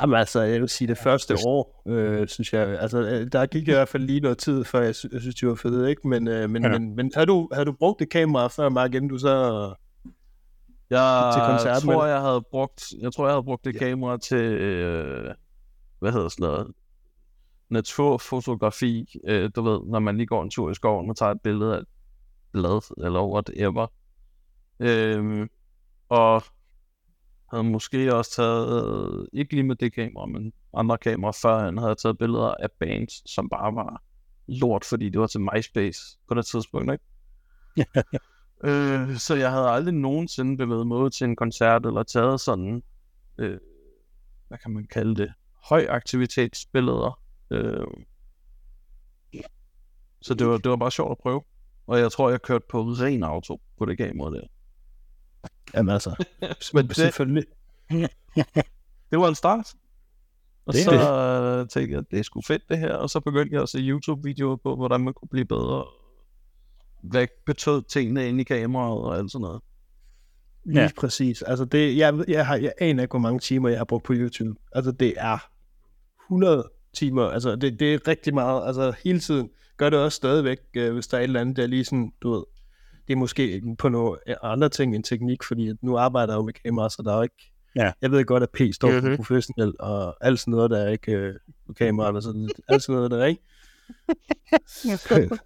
[0.00, 3.68] Jamen altså, jeg vil sige, det første år, øh, synes jeg, altså, øh, der gik
[3.68, 6.08] i hvert fald lige noget tid, før jeg, sy- jeg synes, de var fede, ikke?
[6.08, 6.68] Men, øh, men, Ja.
[6.72, 6.78] ja.
[6.78, 9.74] men, men havde, du, havde du brugt det kamera før, Mark, inden du så...
[10.90, 12.10] Jeg Til koncerten, tror, vel?
[12.10, 15.34] jeg havde brugt, jeg tror, jeg havde brugt det kamera til, øh,
[15.98, 16.66] hvad hedder sådan noget,
[17.70, 21.40] naturfotografi, øh, du ved, når man lige går en tur i skoven og tager et
[21.40, 21.86] billede af et
[22.52, 23.86] blad, eller whatever.
[24.80, 25.46] Øh,
[26.08, 26.42] og
[27.54, 31.78] havde måske også taget, øh, ikke lige med det kamera, men andre kameraer før han
[31.78, 34.02] havde taget billeder af bands, som bare var
[34.46, 37.04] lort, fordi det var til MySpace på det tidspunkt, ikke?
[38.64, 42.82] Øh, så jeg havde aldrig nogensinde bevæget mig til en koncert, eller taget sådan,
[43.38, 43.58] øh,
[44.48, 45.32] hvad kan man kalde det,
[45.64, 47.20] høj aktivitetsbilleder.
[47.50, 47.86] Øh,
[50.22, 51.42] så det var, det var bare sjovt at prøve.
[51.86, 54.46] Og jeg tror, jeg kørte på ren auto på det måde der.
[55.74, 56.24] Jamen altså,
[56.74, 57.44] Men det, selvfølgelig.
[59.10, 59.66] det var en start.
[60.66, 63.54] Og Det så øh, tænkte jeg, det er sgu fedt det her, og så begyndte
[63.54, 65.84] jeg at se YouTube-videoer på, hvordan man kunne blive bedre.
[67.02, 69.62] Hvad betød tingene inde i kameraet og alt sådan noget.
[70.64, 70.88] Lige Ja.
[70.98, 71.42] præcis.
[71.42, 74.12] Altså det, jeg, jeg, har, jeg aner ikke, hvor mange timer jeg har brugt på
[74.16, 74.60] YouTube.
[74.72, 75.38] Altså det er
[76.24, 77.22] 100 timer.
[77.22, 78.66] Altså det, det er rigtig meget.
[78.66, 81.62] Altså hele tiden gør det også stadigvæk, øh, hvis der er et eller andet, der
[81.62, 82.42] er lige sådan, du ved,
[83.06, 86.52] det er måske på nogle andre ting end teknik, fordi nu arbejder jeg jo med
[86.52, 87.92] kamera, så der er jo ikke, Ja.
[88.02, 89.16] jeg ved godt, at P står for det.
[89.16, 91.34] professionel, og alt sådan noget, der er ikke øh,
[91.66, 93.42] på kameraet, og sådan, alt sådan noget, der er ikke.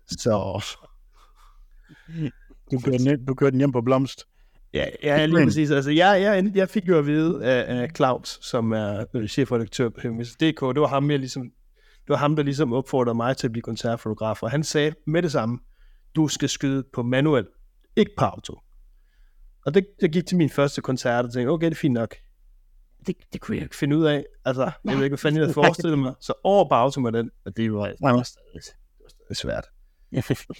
[0.23, 0.65] så
[2.73, 4.25] Du kørte, den, du kørte den hjem på blomst.
[4.75, 5.71] Ja, ja lige præcis.
[5.71, 9.89] Altså, jeg, jeg, jeg fik jo at vide af, af Claus, som er øh, chefredaktør
[9.89, 10.41] på HMS.dk,
[10.75, 13.63] det var ham, jeg ligesom, det var ham, der ligesom opfordrede mig til at blive
[13.63, 15.59] koncertfotograf, og han sagde med det samme,
[16.19, 17.47] du skal skyde på manuel,
[17.97, 18.59] ikke på auto.
[19.67, 22.15] Og det, jeg gik til min første koncert og tænkte, okay, det er fint nok.
[23.07, 24.25] Det, det kunne jeg ikke finde ud af.
[24.45, 26.15] Altså, jeg ved ikke, hvad fanden jeg havde forestillet mig.
[26.21, 28.63] Så over på auto med den, og det var, det var stadig,
[29.01, 29.67] det var svært.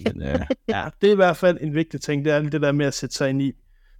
[0.05, 2.25] Men, øh, Ja, det er i hvert fald en vigtig ting.
[2.25, 3.51] Det er det der med at sætte sig ind i,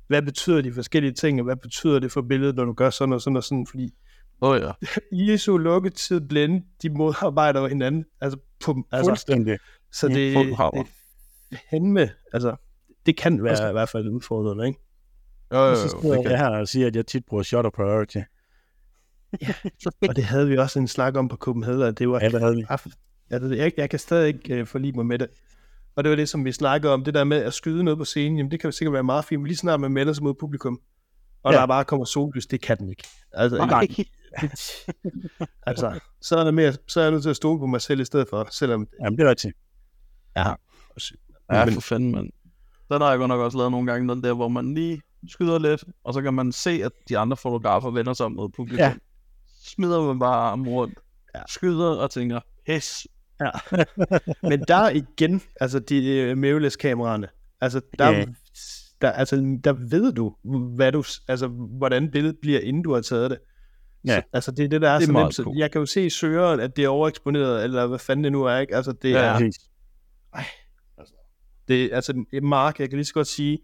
[0.08, 3.14] hvad betyder de forskellige ting, og hvad betyder det for billedet, når du gør sådan
[3.14, 3.94] og sådan og sådan, fordi
[4.42, 4.72] åh ja.
[5.34, 9.60] i så lukketid blinde, de modarbejder jo hinanden, altså, på, altså Fuldstændig.
[9.92, 10.88] så det, det
[11.82, 12.56] med, altså,
[13.06, 14.80] det kan være i hvert fald udfordrende, ikke?
[15.54, 17.44] Jo, jo, Og så jo, sidder det jeg her og siger, at jeg tit bruger
[17.44, 18.18] shutter priority.
[20.10, 22.42] Og det havde vi også en snak om på Copenhagen, og det var Ja, det
[22.42, 22.66] havde vi.
[23.32, 25.28] Altså, jeg, jeg kan stadig ikke uh, forlige mig med det.
[25.96, 28.06] Og det var det, som vi snakkede om, det der med at skyde noget på
[28.06, 30.24] scenen, jamen det kan jo sikkert være meget fint, men lige snart man melder sig
[30.24, 30.80] mod publikum,
[31.44, 31.58] og Ja.
[31.58, 31.62] ja.
[31.62, 33.04] der bare kommer sollys, det kan den ikke.
[33.32, 33.88] Altså, Nej.
[35.68, 38.00] altså så, er der mere, så er jeg nødt til at stole på mig selv
[38.00, 39.56] i stedet for, selvom Jamen, det er rigtigt.
[40.36, 40.54] Ja,
[41.52, 42.30] Men- for fanden, mand.
[42.92, 45.60] Den har jeg godt nok også lavet nogle gange, den der, hvor man lige skyder
[45.60, 48.80] lidt, og så kan man se, at de andre fotografer vender sig om mod publikum.
[48.80, 48.94] Ja.
[49.66, 51.00] Smider man bare armen rundt,
[51.36, 51.42] Ja.
[51.50, 53.08] skyder og tænker, pis.
[54.50, 57.28] Men der igen, altså de uh, mirrorless-kameraerne,
[57.62, 58.26] altså der, Ja.
[59.02, 60.36] der, altså der ved du,
[60.76, 63.40] hvad du, altså hvordan billedet bliver, inden du har taget det.
[64.08, 64.16] Ja.
[64.16, 65.36] Så, altså det er det, der er, Det er så nemt.
[65.36, 68.32] Så jeg kan jo se i søgeren, at det er overeksponeret, eller hvad fanden det
[68.32, 68.76] nu er, ikke?
[68.76, 69.56] Altså det Ja, er, Præcis.
[71.70, 73.60] Det, altså Mark, jeg kan lige så godt sige,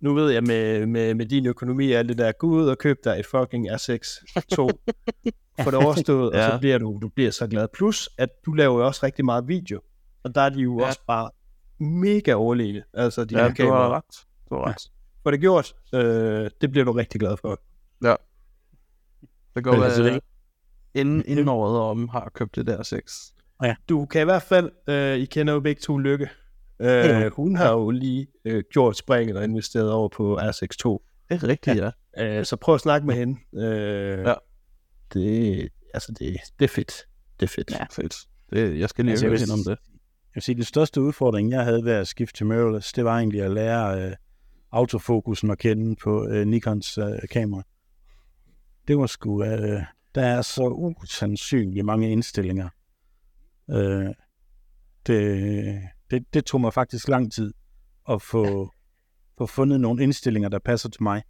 [0.00, 2.78] nu ved jeg med, med, med din økonomi og alt det der, gå ud og
[2.78, 4.68] køb dig et fucking R6 2,
[5.64, 6.38] få det overstået, ja.
[6.38, 6.50] og Ja.
[6.50, 7.68] så bliver du, du bliver så glad.
[7.74, 9.80] Plus, at du laver jo også rigtig meget video,
[10.22, 10.82] og der er de jo ja.
[10.82, 10.88] Ja.
[10.88, 11.30] også bare
[11.78, 13.82] mega overlegne, altså de Ja, her du kameraer.
[13.88, 14.26] har ret.
[14.50, 14.82] Du har ret.
[15.22, 17.60] For det gjort, øh, det bliver du rigtig glad for.
[19.54, 20.20] Det går altså, det- at
[20.94, 23.34] inden, inden året om har købt det der 6.
[23.88, 26.30] Du kan i hvert fald, øh, I kender jo begge to Lykke, Ja.
[26.82, 30.66] Øh, hun har jo lige øh, gjort springet og investeret over på R6
[31.30, 31.90] Det er rigtigt, ja.
[32.16, 32.38] ja.
[32.38, 33.38] øh, så prøv at snakke med hende.
[33.56, 34.34] Øh, Ja.
[35.14, 37.06] det, altså det, det er fedt.
[37.40, 37.70] Det er fedt.
[37.70, 38.14] Ja, fedt.
[38.52, 39.68] Det, jeg skal lige Altså, høre hende om det.
[39.68, 43.18] Jeg vil sige, den største udfordring, jeg havde ved at skifte til mirrorless, det var
[43.18, 44.16] egentlig at lære øh,
[44.72, 47.62] autofokusen at kende på øh, Nikons øh, kamera.
[48.88, 49.82] Det var sgu, øh,
[50.14, 50.68] der er så
[51.02, 52.68] usandsynligt mange indstillinger.
[53.70, 54.06] Øh,
[55.06, 55.80] det,
[56.12, 57.52] det, det tog mig faktisk lang tid
[58.10, 58.70] at få,
[59.38, 61.22] få fundet nogle indstillinger, der passer til mig.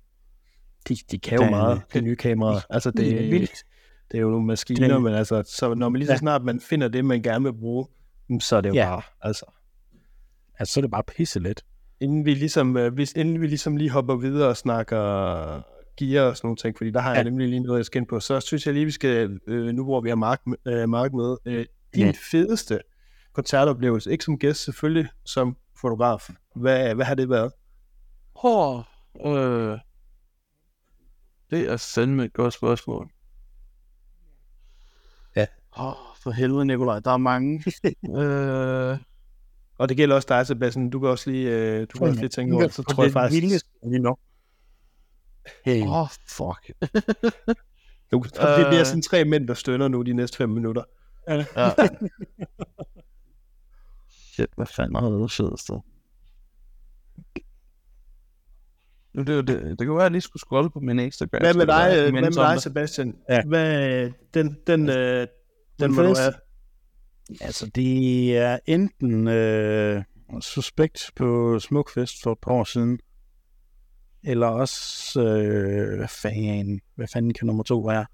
[0.89, 2.61] De, de kan jo Det- meget, de nye kameraer.
[2.71, 3.55] Altså det, er vildt.
[4.13, 6.17] det er jo nogle maskiner, Det- men altså, så når man lige så Ja.
[6.19, 7.87] snart man finder det, man gerne vil bruge,
[8.29, 8.87] mm, så er det jo Ja.
[8.91, 9.45] bare, altså.
[10.59, 11.65] Altså, så er det bare pisse let.
[12.01, 14.99] Inden vi ligesom, øh, hvis, inden vi ligesom lige hopper videre og snakker
[15.97, 17.31] gear og sådan nogle ting, fordi der har jeg Ja.
[17.31, 19.85] nemlig lige noget, jeg skal ind på, så synes jeg lige, vi skal, øh, nu
[19.85, 22.13] hvor vi har Mark, øh, Mark med, øh, din Ja.
[22.33, 22.81] fedeste
[23.33, 26.31] koncertoplevelse, ikke som gæst, selvfølgelig som fotograf.
[26.55, 27.53] Hvad, hvad har det været?
[28.45, 28.79] Åh,
[29.27, 29.79] øh,
[31.51, 33.11] det er fandme et godt spørgsmål.
[35.37, 35.47] Ja.
[35.79, 35.93] Åh,
[36.23, 37.65] for helvede, Nikolaj, der er mange.
[38.21, 38.99] øh,
[39.79, 40.91] Og det gælder også dig, Sebastian.
[40.91, 42.75] Du kan også lige, øh, du kan også lige tænke over, det.
[42.75, 43.43] så tror jeg faktisk,
[43.83, 44.19] Lige nok.
[45.65, 45.83] Hey.
[45.83, 46.71] Åh, oh, fuck.
[48.13, 48.87] nu, det bliver Øh.
[48.87, 50.83] sådan tre mænd, der stønner nu de næste fem minutter.
[51.29, 51.45] Ja.
[54.43, 55.85] Shit, hvad fanden har det fedest der?
[59.15, 61.43] Nu, det, det, det kan være, at jeg lige skulle scrolle på min Instagram.
[61.43, 62.63] Hvad med dig, øh, hvad med dig.
[62.63, 63.17] Sebastian?
[63.29, 63.43] Ja.
[63.45, 65.29] Hvad, den, den, øh, den
[65.81, 66.35] Den må du have.
[67.41, 69.29] Altså, det er enten...
[69.29, 70.03] Øh,
[70.41, 72.99] Suspekt på Smukfest for et par år siden.
[74.25, 78.07] Eller også, øh, hvad fanden, hvad fanden kan nummer to være?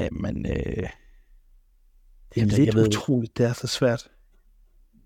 [0.00, 0.88] Jamen, øh,
[2.34, 4.10] Det er Jamen, lidt jeg ved- utroligt, det er så svært.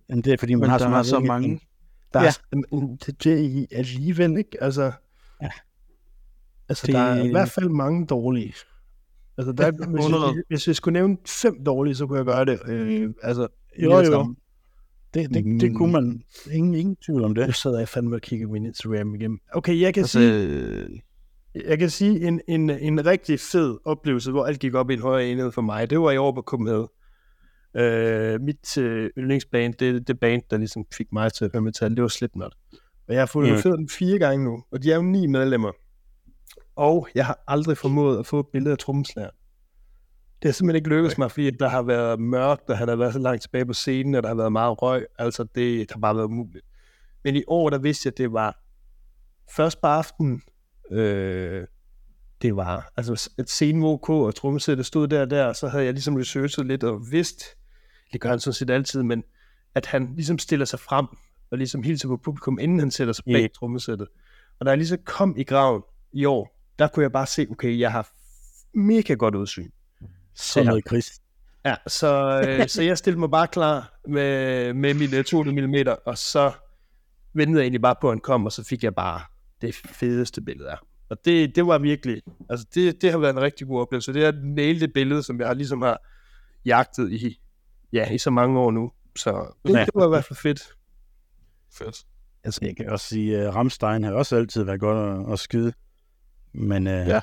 [0.08, 1.60] jamen, det er fordi, man Men har der så meget så mange.
[2.12, 2.26] Der Ja.
[2.26, 4.62] er, det, det er alligevel, ikke?
[4.62, 4.92] Altså,
[5.42, 5.50] Ja.
[6.68, 8.54] altså Det- der er i hvert fald mange dårlige.
[9.38, 10.24] Altså, der, er- hvis, 100.
[10.26, 12.60] jeg, hvis jeg skulle nævne fem dårlige, så kunne jeg gøre det.
[12.68, 13.48] Øh, altså,
[13.82, 14.04] Jo, jo.
[14.04, 14.36] sammen.
[15.14, 15.76] Det, det, det Mm.
[15.76, 16.22] kunne man.
[16.52, 17.46] Ingen, ingen tvivl om det.
[17.46, 19.38] Nu sidder jeg fandme og kigger min Instagram igennem.
[19.52, 20.90] Okay, jeg kan Altså, sige, øh,
[21.68, 25.00] jeg kan sige en, en, en rigtig fed oplevelse, hvor alt gik op i en
[25.00, 25.90] højere enhed for mig.
[25.90, 26.86] Det var i år på Copenhagen.
[27.74, 31.90] Øh, mit øh, yndlingsband, det, det band, der ligesom fik mig til at høre metal,
[31.90, 32.54] det var Slipknot.
[33.08, 35.72] Og jeg har fotograferet dem fire gange nu, og de er jo ni medlemmer.
[36.76, 39.30] Og jeg har aldrig formået at få et billede af trommeslager.
[40.42, 43.12] Det har simpelthen ikke lykkedes mig, fordi der har været mørkt, og han har været
[43.12, 45.06] så langt tilbage på scenen, og der har været meget røg.
[45.18, 46.64] Altså, det har bare været umuligt.
[47.24, 48.62] Men i år, der vidste jeg, at det var
[49.56, 50.42] først på aftenen,
[50.92, 51.66] øh,
[52.42, 55.84] det var altså et scene OK og trommesættet stod der og der, og så havde
[55.84, 57.42] jeg ligesom researchet lidt og vidst,
[58.12, 59.24] det gør han sådan set altid, men
[59.74, 61.06] at han ligesom stiller sig frem
[61.50, 63.48] og ligesom hilser på publikum, inden han sætter sig bag Ja.
[63.58, 64.08] trommesættet.
[64.60, 67.78] Og da jeg ligesom kom i graven i år, der kunne jeg bare se, okay,
[67.78, 68.08] jeg har
[68.74, 69.70] mega godt udsyn.
[70.34, 71.20] Sådan noget Chris.
[71.64, 75.74] Ja, så, øh, så jeg stillede mig bare klar med, med mine 200 mm,
[76.06, 76.52] og så
[77.34, 79.20] ventede jeg egentlig bare på, at han kom, og så fik jeg bare
[79.60, 80.76] det fedeste billede af.
[81.08, 84.12] Og det, det var virkelig, altså det, det har været en rigtig god oplevelse.
[84.12, 86.00] Det er et nailed billede, som jeg har ligesom har
[86.64, 87.40] jagtet i,
[87.92, 88.92] ja, i så mange år nu.
[89.16, 89.80] Så det, Ja.
[89.84, 90.62] det var i hvert fald fedt.
[91.72, 91.96] fedt.
[92.44, 95.72] Altså, jeg kan også sige, at Ramstein har også altid været godt at, at skyde.
[96.54, 97.20] Men øh, Ja.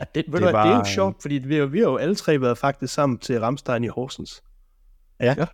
[0.00, 1.78] Ja, det, ved Det du hvad, det er jo var- sjovt, fordi vi har, vi
[1.78, 4.42] har jo alle tre været faktisk sammen til Ramstein i Horsens.
[5.20, 5.34] Ja.
[5.38, 5.46] Ja.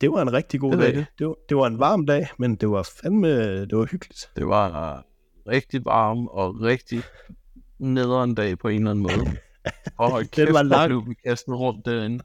[0.00, 0.86] Det var en rigtig god Det dag.
[0.88, 1.06] rigtigt.
[1.18, 4.30] Det var, det var en varm dag, men det var fandme det var hyggeligt.
[4.36, 5.02] Det var uh,
[5.52, 7.02] rigtig varm og rigtig
[7.78, 9.36] nederen dag på en eller anden måde.
[9.98, 10.88] Og hold kæft, var hvor lang.
[10.88, 12.24] blev vi kastet rundt derinde.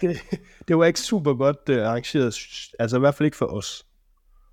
[0.00, 0.20] Det,
[0.68, 2.34] det var ikke super godt uh, arrangeret,
[2.78, 3.86] altså i hvert fald ikke for os.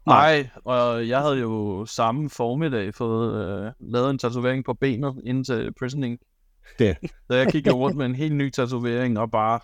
[0.06, 5.44] Nej, og jeg havde jo samme formiddag fået uh, lavet en tatovering på benet inden
[5.44, 6.20] til prisoning.
[6.80, 6.98] Det.
[7.28, 9.60] Så jeg kiggede rundt med en helt ny tatovering og bare...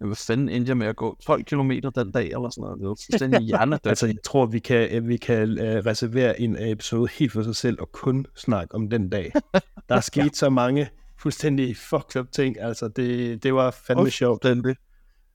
[0.00, 2.78] Jeg hvad fanden endte jeg med at gå 12 km den dag eller sådan noget.
[2.78, 3.86] Det var fuldstændig hjernedødt.
[3.86, 7.42] Altså, jeg tror, vi kan, øh, vi kan uh, reservere en øh, episode helt for
[7.42, 9.32] sig selv og kun snakke om den dag.
[9.88, 10.28] Der er sket ja.
[10.32, 10.88] så mange
[11.22, 12.60] fuldstændig fucked up ting.
[12.60, 14.42] Altså, det, det var fandme sjovt.
[14.44, 14.76] Fuldstændig.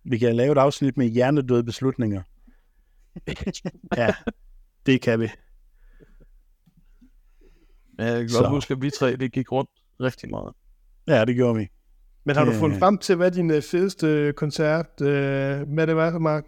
[0.04, 2.21] vi kan lave et afsnit med hjernedøde beslutninger.
[3.97, 4.13] Ja,
[4.86, 5.30] det kan vi.
[8.00, 8.39] Ja, jeg kan Så.
[8.39, 9.69] godt huske, at vi tre det gik rundt
[10.02, 10.54] rigtig meget.
[11.08, 11.67] Ja, det gjorde vi.
[12.23, 12.58] Men har du Øh.
[12.58, 16.43] fundet frem til, hvad din øh, fedeste koncert øh, med det var, Mark?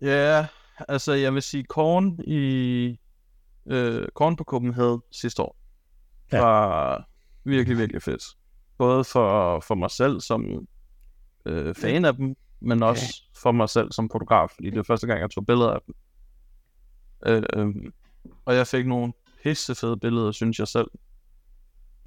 [0.00, 0.46] Ja,
[0.88, 2.40] altså jeg vil sige Korn i
[3.66, 5.56] øh, Korn på Copenhagen sidste år
[6.32, 6.40] Ja.
[6.40, 7.07] var
[7.48, 8.22] virkelig, virkelig fedt.
[8.78, 10.66] Både for, for mig selv som
[11.46, 15.06] øh, fan af dem, men også for mig selv som fotograf, fordi det var første
[15.06, 15.94] gang, jeg tog billeder af dem.
[17.26, 17.74] Øh, øh,
[18.44, 20.88] og jeg fik nogle pissefede billeder, synes jeg selv.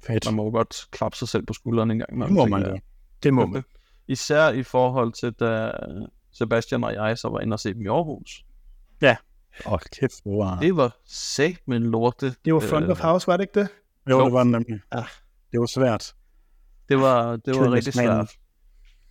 [0.06, 0.24] Fedt.
[0.26, 2.22] Man må godt klappe sig selv på skulderen en gang.
[2.22, 2.78] Det må man gøre.
[3.22, 3.64] Det må man.
[4.08, 5.72] Især i forhold til, da
[6.32, 8.44] Sebastian og jeg så var inde og se dem i Aarhus.
[9.66, 10.58] Åh, kæft, hvor var...
[10.58, 12.34] Det var sæt med lorte.
[12.44, 13.68] Det var Front of House, var det ikke det?
[14.10, 14.24] Jo, Jo.
[14.24, 14.80] det var den nemlig.
[14.90, 15.04] Ah.
[15.52, 16.14] Det var svært.
[16.88, 18.30] Det var, det var rigtig svært.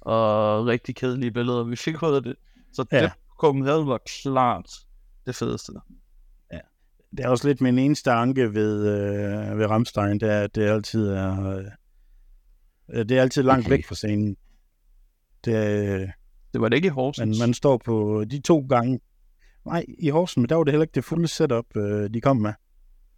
[0.02, 2.36] Og rigtig kedelige billeder, vi fik ud af det.
[2.74, 3.02] Så Ja.
[3.02, 4.70] det Copenhagen var klart
[5.26, 5.72] det fedeste.
[7.18, 10.70] Det er også lidt min eneste anke ved, øh, ved Ramstein, det er, at det
[10.70, 11.48] altid er,
[12.90, 14.38] øh, det er altid langt væk fra scenen.
[15.46, 16.12] Det, er-
[16.54, 17.40] Det var det ikke i Horsens.
[17.40, 19.00] man, man står på de to gange.
[19.66, 22.38] Nej, i Horsens, men der var det heller ikke det fulde setup, øh, de kom
[22.38, 22.54] med.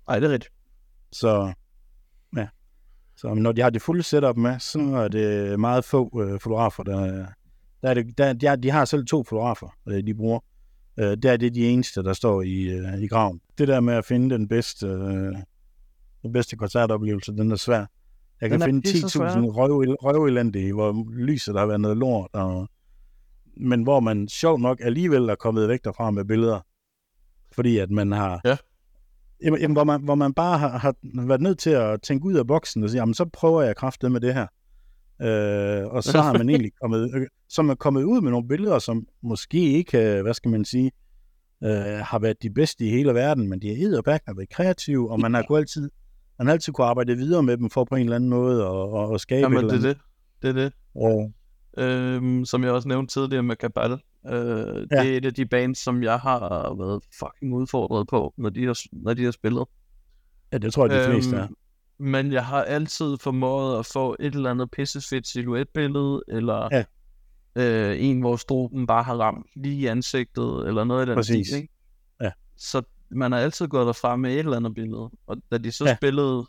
[0.07, 0.53] Nej, det er rigtigt.
[1.11, 1.53] Så ja.
[3.23, 6.83] Så når de har det fulde setup med, så er det meget få øh, fotografer,
[6.83, 7.25] der,
[7.81, 10.39] der, er det, der, der, de har selv to fotografer, øh, de bruger.
[10.99, 13.41] Øh, der er det de eneste, der står i, øh, i graven.
[13.57, 15.35] Det der med at finde den bedste, øh,
[16.23, 17.85] den bedste koncertoplevelse, den er svær.
[18.41, 19.35] Jeg kan finde pissesvær.
[19.35, 22.69] 10.000 røv, røvelendige, hvor lyset der har været noget lort, og,
[23.57, 26.59] men hvor man sjovt nok alligevel er kommet væk derfra med billeder.
[27.51, 28.41] Fordi at man har...
[28.45, 28.57] Ja.
[29.43, 30.95] Jamen, hvor, man, hvor man bare har, har
[31.27, 34.11] været nødt til at tænke ud af boksen og sige, jamen så prøver jeg kraftet
[34.11, 34.47] med det her.
[35.21, 38.79] Øh, og så har man egentlig kommet, øh, så man kommet ud med nogle billeder,
[38.79, 40.91] som måske ikke, øh, hvad skal man sige,
[41.63, 45.11] øh, har været de bedste i hele verden, men de er edderback, har været kreative,
[45.11, 45.89] og man har kunne altid,
[46.37, 48.91] man har altid kunne arbejde videre med dem for på en eller anden måde og,
[48.91, 50.01] og, og skabe Jamen, et det eller er det.
[50.41, 50.73] Det er det.
[50.95, 51.33] Og,
[51.77, 53.99] øhm, som jeg også nævnte tidligere med Cabal.
[54.27, 54.33] Øh,
[54.91, 55.03] ja.
[55.03, 56.39] Det er et af de bands, som jeg har
[56.77, 59.65] været fucking udfordret på, når de har, når de har spillet.
[60.51, 61.47] Ja, det tror jeg, de fleste er.
[61.99, 66.83] Men jeg har altid formået at få et eller andet pissefedt silhuetbillede, eller Ja.
[67.91, 71.47] øh, en, hvor struben bare har ramt lige i ansigtet, eller noget i den Præcis.
[71.47, 71.73] stil, ikke?
[72.21, 72.31] Ja.
[72.57, 72.81] Så
[73.11, 75.09] man har altid gået derfra med et eller andet billede.
[75.27, 75.95] Og da de så Ja.
[75.95, 76.45] spillede,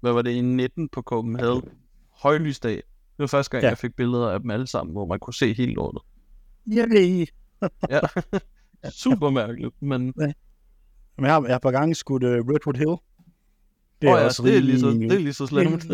[0.00, 1.62] hvad var det, i 19 på Copenhagen,
[2.22, 2.82] højlysdag, det
[3.18, 3.68] var første gang, ja.
[3.68, 6.02] jeg fik billeder af dem alle sammen, hvor man kunne se helt lortet.
[6.68, 7.26] Yay!
[7.90, 8.00] Ja.
[8.90, 10.34] Super mærkeligt, men Men
[11.26, 12.96] jeg har, jeg har par gange skudt uh, Redwood Hill.
[14.02, 15.86] det er, oh, ja, det, er lige så, det er lige så slemt.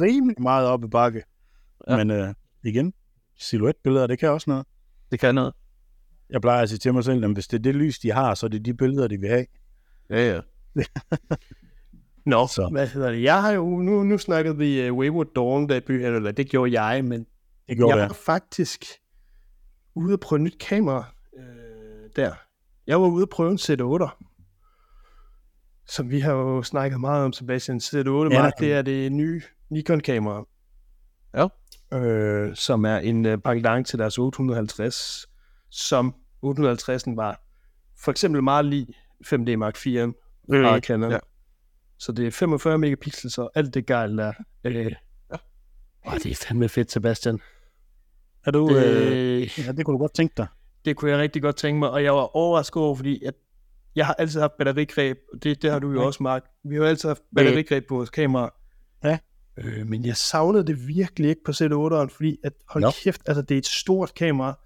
[0.00, 1.22] rimelig meget op i bakke.
[1.88, 1.96] Ja.
[1.96, 2.04] Ja.
[2.04, 2.92] Men uh, igen,
[3.38, 4.66] silhuetbilleder, det kan også noget.
[5.10, 5.54] Det kan noget.
[6.30, 8.34] Jeg plejer at sige til mig selv, at hvis det er det lys, de har,
[8.34, 9.46] så er det de billeder, de vil have.
[10.10, 10.40] Ja, ja.
[12.26, 12.54] Nå, Så.
[12.54, 12.68] så.
[12.72, 13.22] hvad hedder det?
[13.22, 16.80] Jeg har jo, nu, nu snakkede vi uh, Wayward Dawn, da by, eller det gjorde
[16.80, 17.26] jeg, men
[17.68, 18.08] Det gjorde jeg jeg.
[18.08, 18.84] var faktisk
[19.94, 21.04] ude at prøve nyt kamera
[21.38, 22.34] øh, der.
[22.86, 24.08] Jeg var ude at prøve en Z8,
[25.86, 27.78] som vi har jo snakket meget om, Sebastian.
[27.78, 28.42] Z8 Ja.
[28.42, 30.44] Mark, det er det nye Nikon-kamera.
[31.34, 31.46] Ja.
[31.98, 35.26] Øh, som er en uh, pendant til deres 850,
[35.70, 36.14] som
[36.46, 37.42] 850'en var
[38.04, 38.94] for eksempel meget lige
[39.26, 40.12] 5D Mark 4
[40.48, 41.10] fra Canon.
[41.10, 41.18] Ja.
[41.98, 44.32] Så det er 45 megapixels og alt det gejl der.
[44.64, 45.36] Øh, ja.
[46.06, 47.40] Åh, det er fandme fedt, Sebastian.
[48.46, 50.46] Er du, øh, Det, ja, det kunne du godt tænke dig.
[50.84, 53.34] det kunne jeg rigtig godt tænke mig, og jeg var overrasket over, fordi at
[53.96, 56.06] jeg har altid haft batterigreb, og det, det har du jo Ja.
[56.06, 56.44] også, Mark.
[56.64, 58.50] Vi har jo altid haft batterigreb på vores kamera.
[59.04, 59.18] Ja.
[59.56, 62.90] Øh, men jeg savnede det virkelig ikke på Z8'eren, fordi at, hold Nå.
[63.04, 64.58] kæft, altså det er et stort kamera.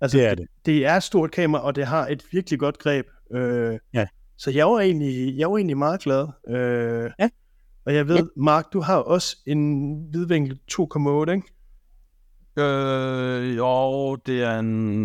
[0.00, 0.46] Altså, Det er det.
[0.66, 3.06] det er et stort kamera, og det har et virkelig godt greb.
[3.34, 4.06] Øh, Ja.
[4.38, 6.26] Så jeg var egentlig, jeg var egentlig meget glad.
[6.48, 7.28] Øh, Ja.
[7.86, 8.22] Og jeg ved, ja.
[8.36, 11.46] Mark, du har også en vidvinkel 2,8, ikke?
[12.56, 15.04] Øh, jo, det er en...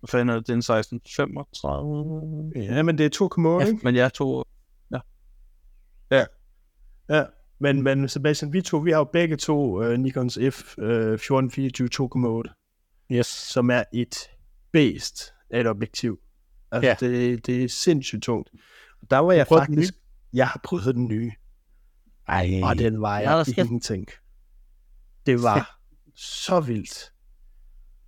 [0.00, 0.46] Hvad fanden er det?
[0.46, 2.52] Det er en 1635.
[2.56, 3.80] Ja, men det er 2,8, ikke?
[3.84, 4.46] Men jeg tog...
[7.08, 7.24] Ja,
[7.60, 11.88] men, men Sebastian, vi to, vi har jo begge to uh, Nikons F uh, 1424
[12.48, 13.26] 2,8, Yes.
[13.26, 14.14] som er et
[14.72, 16.18] bæst af et objektiv.
[16.72, 16.96] Altså, Ja.
[17.00, 17.06] ja.
[17.18, 18.50] det, det er sindssygt tungt.
[19.02, 19.94] Og der var jeg faktisk...
[20.32, 21.30] Jeg har prøvet den nye,
[22.28, 22.60] Ej.
[22.62, 24.06] og den var Ja, jeg skal- ingenting.
[25.26, 25.79] Det var
[26.16, 27.12] så vildt.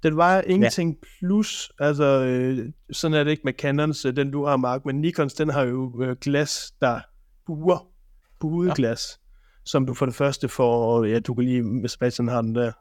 [0.03, 1.07] Den var ingenting ja.
[1.19, 5.01] plus, altså øh, sådan er det ikke med Canons, øh, den du har, Mark, men
[5.01, 7.01] Nikons, den har jo øh, glas, der
[7.47, 7.87] buer,
[8.41, 8.75] buet ja.
[8.77, 9.21] glas,
[9.65, 12.73] som du for det første får, ja, du kan lige, Sebastian har den der,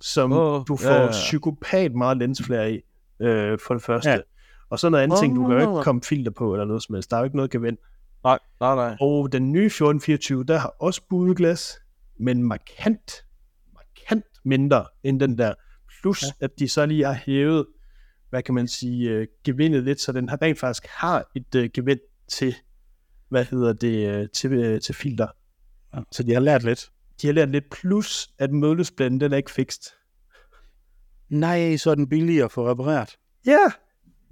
[0.00, 2.80] som oh, du får ja, ja, psykopat meget lensflare i,
[3.20, 4.10] øh, for det første.
[4.10, 4.18] Ja.
[4.70, 6.94] Og så noget andet ting, du kan jo ikke komme filter på, eller noget som
[6.94, 7.10] helst.
[7.10, 7.78] Der er jo ikke noget gevind.
[8.24, 8.96] Nej, nej, nej.
[9.00, 11.78] Og den nye 1424, der har også buet glas,
[12.20, 13.24] men markant
[14.44, 15.54] mindre end den der.
[16.00, 16.28] Plus, ja.
[16.44, 17.66] at de så lige har hævet,
[18.30, 21.70] hvad kan man sige, øh, gevindet lidt, så den har rent faktisk har et øh,
[21.74, 22.54] gevind til,
[23.28, 25.26] hvad hedder det, øh, til, øh, til filter.
[26.12, 26.90] Så de har lært lidt.
[27.22, 29.88] De har lært lidt, plus at mødløsblenden, den er ikke fikst.
[31.28, 33.16] Nej, så er den billig at få repareret.
[33.46, 33.70] Ja, yeah,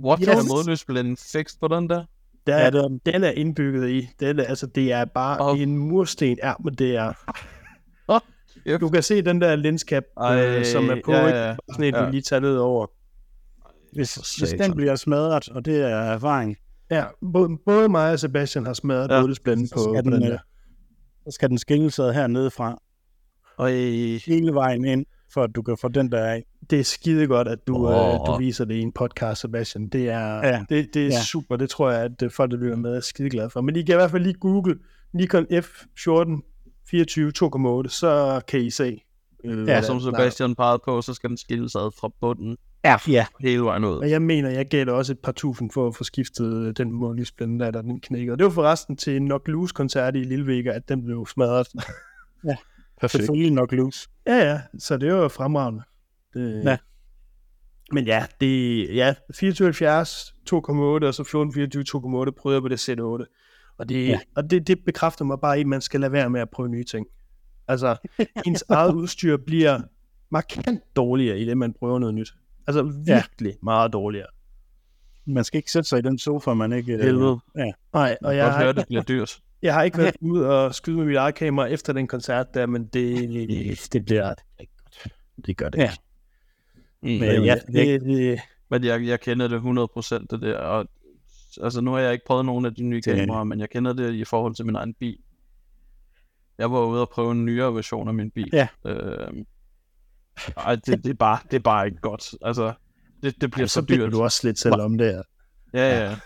[0.01, 0.29] What Yes.
[0.29, 2.05] er modløsblænden fixed på den der?
[2.47, 3.01] der, Ja, ja, det er den.
[3.07, 4.09] den er indbygget i.
[4.21, 6.39] Den er, altså, det er bare Og- en mursten.
[6.43, 7.13] Ja, men det er...
[8.69, 8.81] Yep.
[8.81, 11.95] Du kan se den der lenskap, Ej, øh, som er på, ja, ja, sådan et,
[11.95, 12.05] ja.
[12.07, 12.87] du lige tager ned over.
[13.93, 16.57] Hvis, hvis den bliver smadret, og det er erfaring,
[16.91, 19.17] Ja, både, både mig og Sebastian har smadret Ja.
[19.17, 19.23] ja.
[19.23, 20.33] på, på den den, der.
[20.33, 20.39] øh,
[21.25, 22.83] så skal den skilles ad hernede fra
[23.57, 23.69] Og
[24.27, 26.45] hele vejen ind, for at du kan få den der af.
[26.71, 28.15] Det er skide godt, at du, Åh.
[28.15, 29.89] øh, du viser det i en podcast, Sebastian.
[29.89, 30.65] Det er, Ja.
[30.69, 31.13] det, det er Ja.
[31.15, 31.23] ja.
[31.23, 31.57] super.
[31.57, 33.61] Det tror jeg, at øh, folk, der lytter med, er skide glade for.
[33.61, 34.79] Men I kan i hvert fald lige google
[35.15, 36.52] Nikon F14
[36.93, 37.33] 24
[37.85, 39.01] 2,8, så kan I se.
[39.45, 40.05] Øh, ja, som der.
[40.05, 43.27] Sebastian pegede på, så skal den skilles ad fra bunden Ja, ja.
[43.41, 43.97] hele vejen ud.
[43.97, 46.93] Og jeg mener, jeg gætter også et par tusind for at få skiftet øh, den
[46.93, 48.37] mållysblænde, der, der den knækkede.
[48.37, 51.69] Det var forresten til en Knock Loose koncert i Lillevega, at den blev smadret.
[53.01, 53.25] Perfekt.
[53.25, 54.09] Selvfølgelig nok loose.
[54.27, 55.83] Ja, ja, så det var jo fremragende.
[56.35, 56.65] Det...
[56.65, 56.77] Ja.
[57.93, 60.55] Men ja, det ja, 2470 2,8
[61.07, 61.85] og så 1424
[62.27, 63.42] 2,8 prøvede jeg på det Z8.
[63.79, 64.11] Og, det, Ja.
[64.11, 64.21] ja.
[64.37, 66.69] og det, det bekræfter mig bare i, at man skal lade være med at prøve
[66.69, 67.07] nye ting.
[67.69, 67.97] Altså,
[68.47, 69.81] ens eget udstyr bliver
[70.31, 72.33] markant dårligere i det, man prøver noget nyt.
[72.67, 73.57] Altså virkelig ja.
[73.63, 74.27] meget dårligere.
[75.27, 76.93] Man skal ikke sætte sig i den sofa, man ikke...
[76.93, 77.39] øh, Helvede.
[77.57, 77.73] Ja.
[77.93, 79.41] Nej, og Jeg jeg godt høre, har, det bliver dyrt.
[79.63, 82.67] jeg har ikke været ude og skyde med mit eget kamera efter den koncert der,
[82.67, 83.29] men det,
[83.93, 85.15] det bliver ikke godt.
[85.47, 85.83] Det gør det Ja.
[85.83, 86.03] ikke.
[87.03, 87.09] Mm.
[87.09, 90.87] Men ja, jeg- det, det, Men jeg, jeg kender det 100% det der, og
[91.63, 94.15] altså nu har jeg ikke prøvet nogen af de nye kameraer, men jeg kender det
[94.15, 95.19] i forhold til min egen bil.
[96.59, 98.51] Jeg var ude og prøve en nyere version af min bil.
[98.53, 98.69] Ja.
[98.87, 99.45] Øh,
[100.57, 102.35] Ej, det, det, er bare, det er bare ikke godt.
[102.43, 102.73] Altså,
[103.23, 104.13] det, det bliver Jamen, så så dyrt.
[104.13, 105.23] du også lidt selv om det her.
[105.75, 106.17] Ja, ja.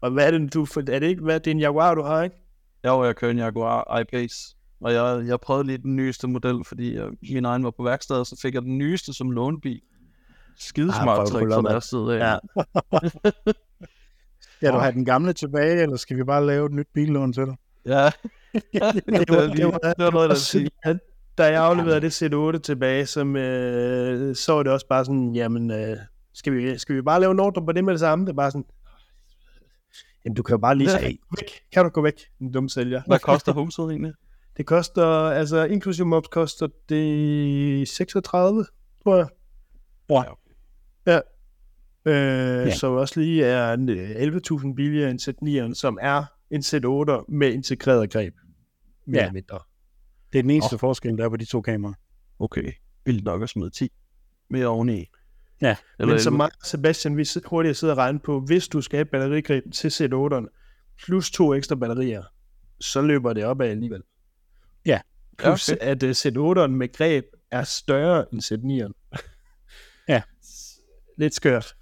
[0.00, 2.22] Og hvad er det, du, er det ikke, hvad, det er en Jaguar, du har,
[2.22, 2.36] ikke?
[2.84, 6.94] Var jeg kører en Jaguar I-Pace, og jeg, jeg prøvede lige den nyeste model, fordi
[6.94, 9.80] jeg, min egen var på værkstedet, så fik jeg den nyeste som lånebil.
[10.58, 12.32] Skidesmart Ah, trick fra deres side af.
[12.32, 12.38] Ja.
[14.56, 17.42] Skal du have den gamle tilbage, eller skal vi bare lave et nyt billån til
[17.46, 17.56] dig?
[17.86, 18.10] ja.
[18.72, 20.70] det var, det det var, det var noget, der sige.
[21.38, 25.70] da jeg afleverede det C8 tilbage, som, øh, så var det også bare sådan, jamen,
[25.70, 25.96] øh,
[26.34, 28.24] skal, vi, skal vi bare lave en ordre på det med det samme?
[28.24, 28.64] Det er bare sådan,
[30.24, 31.62] jamen du kan jo bare lige sige, væk.
[31.72, 33.02] Kan du gå væk, en dum sælger?
[33.06, 34.12] Hvad koster huset egentlig?
[34.56, 38.64] Det koster, altså inklusive moms koster det 36,
[39.02, 39.26] tror jeg.
[40.10, 40.22] Wow.
[41.06, 41.20] Ja.
[42.06, 42.74] Øh, Ja.
[42.74, 47.52] Som også lige er en, øh, 11.000 billigere end Z9'eren, som er en Z8 med
[47.52, 48.34] integreret greb.
[49.06, 49.32] Mere Ja.
[49.32, 49.58] mindre.
[50.32, 50.80] Det er den eneste oh.
[50.80, 51.94] forskel, der er på de to kameraer.
[52.38, 52.72] Okay,
[53.04, 53.88] vildt nok at smide 10
[54.50, 55.06] mere oveni.
[55.60, 56.36] Ja, Eller Men som 11.
[56.36, 60.46] mig Sebastian, vi hurtigt sidder og regner på, hvis du skal have batterigreb til Z8'eren,
[61.04, 62.22] plus to ekstra batterier,
[62.80, 64.02] så løber det op af alligevel.
[64.86, 65.00] Ja.
[65.38, 65.80] Plus okay.
[65.80, 69.18] at uh, Z8'eren med greb er større end Z9'eren.
[70.08, 70.22] Ja.
[71.16, 71.76] Lidt skørt.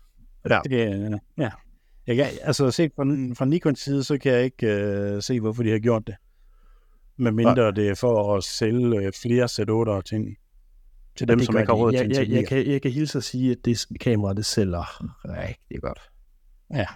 [0.50, 0.60] Ja.
[0.64, 1.50] Det, ja.
[2.06, 3.04] Jeg kan, altså set fra,
[3.34, 6.14] fra Nikons side, så kan jeg ikke øh, se, hvorfor de har gjort det.
[7.16, 10.36] Med mindre det er for at sælge øh, flere Z8'ere til,
[11.16, 12.46] til dem, Det som ikke har råd jeg, til jeg, jeg, Z9'er.
[12.48, 16.00] kan, jeg kan hilse at sige, at det kamera, det sælger rigtig godt.
[16.74, 16.86] Ja,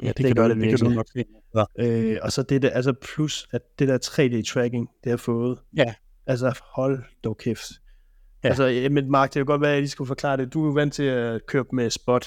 [0.00, 0.96] det, det kan gør du, det det kan du virkelig.
[0.96, 1.24] nok se.
[1.78, 2.12] Ja.
[2.12, 5.58] Øh, og så det der, altså plus, at det der 3D-tracking, det har fået.
[5.76, 5.94] Ja.
[6.26, 7.72] Altså, hold dog kæft.
[8.48, 8.62] Ja.
[8.62, 8.64] Ja.
[8.64, 10.52] Altså, ja, men Mark, det kan godt være, at jeg lige skulle forklare det.
[10.52, 12.26] Du er jo vant til at køre med spot.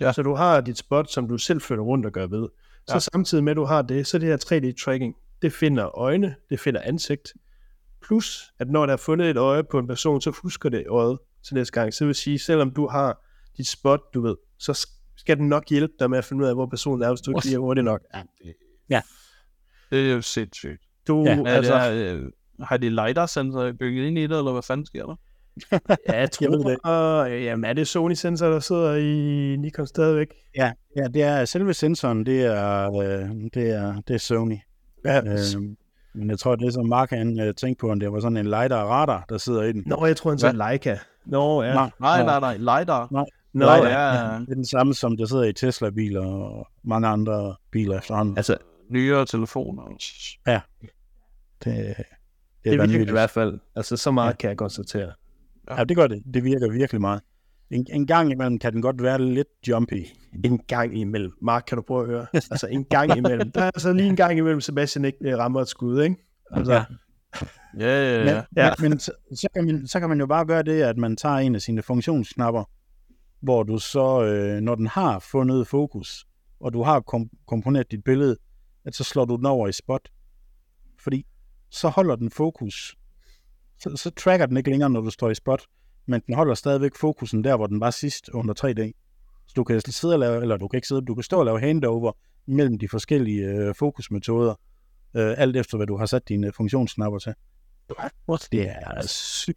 [0.00, 0.12] Ja.
[0.12, 2.48] Så du har dit spot, som du selv følger rundt og gør ved.
[2.86, 2.98] Så Ja.
[2.98, 6.80] samtidig med, at du har det, så det her 3D-tracking, det finder øjne, det finder
[6.84, 7.32] ansigt.
[8.02, 11.18] Plus, at når der er fundet et øje på en person, så husker det øjet
[11.46, 11.94] til næste gang.
[11.94, 13.24] Så det vil sige, selvom du har
[13.56, 16.48] dit spot, du ved, så sk- skal den nok hjælpe dig med at finde ud
[16.48, 18.00] af, hvor personen er, hvis du ikke lige er hurtigt nok.
[18.14, 18.54] Ja, det,
[19.90, 20.82] Det er jo sindssygt.
[21.06, 22.30] du, Ja, ja, Er altså, det, øh,
[22.60, 25.16] har de lidar-sensorer bygget ind i det, eller hvad fanden sker der?
[25.72, 25.78] Ja,
[26.20, 30.28] jeg Jeg ved det tror, øh, jamen er det Sony-sensor, der sidder i Nikon stadigvæk?
[30.56, 34.56] Ja, ja, det er selve sensoren, det er, øh, det er, det er Sony.
[35.04, 35.62] Ja, Øh,
[36.14, 38.44] men jeg tror, det som Mark han øh, tænkte på, at det var sådan en
[38.44, 39.82] lidar radar, der sidder i den.
[39.86, 40.98] Nå, jeg tror, han sagde Leica.
[41.26, 41.74] Nå, ja.
[41.74, 43.08] Nej, Nej, nej, nej, lidar.
[43.10, 43.88] Nå, Nej, ja.
[43.88, 44.38] ja.
[44.38, 48.36] Det er den samme, som der sidder i Tesla-biler og mange andre biler efterhånden.
[48.36, 48.56] Altså,
[48.90, 49.82] Nyere telefoner.
[49.86, 50.62] Det,
[51.64, 51.96] det,
[52.64, 53.58] det, er det i hvert fald.
[53.76, 54.30] Altså, så meget Ja.
[54.30, 54.36] ja.
[54.36, 55.12] kan jeg konstatere.
[55.78, 56.22] Ja, det gør det.
[56.34, 57.20] Det virker virkelig meget.
[57.70, 60.06] En, en gang imellem kan den godt være lidt jumpy.
[60.44, 61.32] En gang imellem.
[61.42, 62.26] Mark, kan du prøve at høre?
[62.50, 63.50] Altså, en gang imellem.
[63.52, 66.16] Der er altså lige en gang imellem, Sebastian ikke øh, rammer et skud, ikke?
[66.50, 66.84] Altså, Ja.
[67.78, 68.42] Ja, ja, Men, ja.
[68.56, 68.72] Ja.
[68.80, 71.16] men, men så, så, kan man, så kan man jo bare gøre det, at man
[71.16, 72.64] tager en af sine funktionsknapper,
[73.40, 76.26] hvor du så, øh, når den har fundet fokus,
[76.60, 78.36] og du har kom- komponeret dit billede,
[78.84, 80.08] at så slår du den over i spot.
[81.02, 81.26] Fordi
[81.70, 82.96] så holder den fokus.
[83.82, 85.62] Så, så tracker den ikke længere, når du står i spot,
[86.06, 88.92] men den holder stadigvæk fokusen der, hvor den var sidst under 3D.
[89.46, 91.44] Så du kan sidde og lave, eller du kan ikke sidde, du kan stå og
[91.44, 92.12] lave handover
[92.46, 94.54] mellem de forskellige øh, fokusmetoder,
[95.16, 97.34] øh, alt efter hvad du har sat dine funktionsknapper til.
[98.52, 99.56] Det er sygt.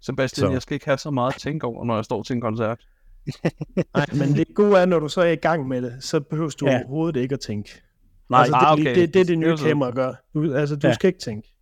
[0.00, 0.52] Sebastian, Så.
[0.52, 2.80] jeg skal ikke have så meget at tænke over, når jeg står til en koncert.
[3.94, 6.50] Nej, men det gode er, når du så er i gang med det, så behøver
[6.60, 6.78] du Ja.
[6.78, 7.82] overhovedet ikke at tænke.
[8.30, 9.00] Nej, altså, det, ah, det, okay.
[9.00, 10.14] det, det er det Det nye kamera gør.
[10.34, 10.94] Du, altså, du ja.
[10.94, 11.54] skal ikke tænke.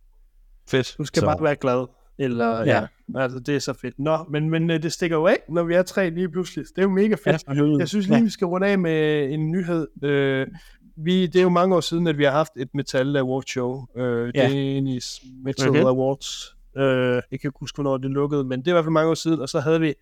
[0.69, 0.95] Fedt.
[0.97, 1.85] Du skal Så- bare være glad.
[2.21, 2.63] Eller, Ja.
[2.63, 2.85] ja.
[3.15, 3.21] ja.
[3.23, 3.99] Altså, det er så fedt.
[3.99, 6.65] Nå, men, men øh, det stikker jo af, når vi er tre lige pludselig.
[6.75, 7.43] Det er jo mega fedt.
[7.53, 7.79] helvede.
[7.79, 9.87] Jeg synes lige, vi skal runde af med en nyhed.
[10.03, 10.47] Øh,
[10.95, 13.85] vi, det er jo mange år siden, at vi har haft et Metal Award Show.
[13.97, 14.41] Øh, Ja.
[14.49, 15.75] Danish Metal Mhm.
[15.75, 15.87] mm-hmm.
[15.87, 16.55] Awards.
[16.77, 16.83] Øh,
[17.31, 19.13] jeg kan ikke huske, hvornår det lukkede, men det er i hvert fald mange år
[19.15, 19.39] siden.
[19.41, 19.93] Og så havde vi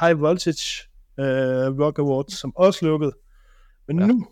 [0.00, 0.88] High Voltage
[1.20, 1.24] øh,
[1.80, 3.12] Rock Awards, som også lukkede.
[3.88, 4.04] Men Ja.
[4.06, 4.12] ja.
[4.12, 4.26] nu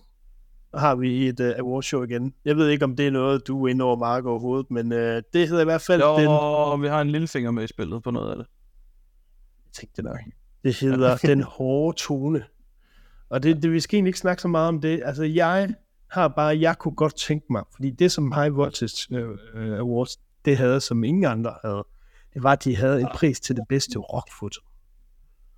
[0.75, 2.35] har vi et uh, award show igen.
[2.45, 5.23] Jeg ved ikke, om det er noget, du er inde over Mark overhovedet, men øh,
[5.33, 6.83] det hedder i hvert fald Jo, den...
[6.83, 8.47] vi har en lille finger med i spillet på noget af det.
[9.67, 10.19] Jeg tænkte det nok.
[10.65, 12.45] Det hedder Den Hårde Tone.
[13.29, 15.03] Og det, det, vi skal egentlig ikke snakke så meget om det.
[15.05, 15.75] Altså, jeg
[16.11, 20.17] har bare, jeg kunne godt tænke mig, fordi det som High Voltage øh, øh, Awards,
[20.45, 21.85] det havde, som ingen andre havde,
[22.35, 24.61] det var, at de havde en pris til det bedste rockfoto.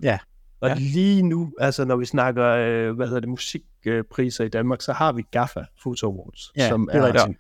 [0.03, 0.19] Ja.
[0.63, 0.75] Og Ja.
[0.79, 5.13] lige nu, altså når vi snakker, øh, hvad hedder det, musikpriser i Danmark, så har
[5.13, 7.33] vi GAFFA Photo Awards, Ja, som er er,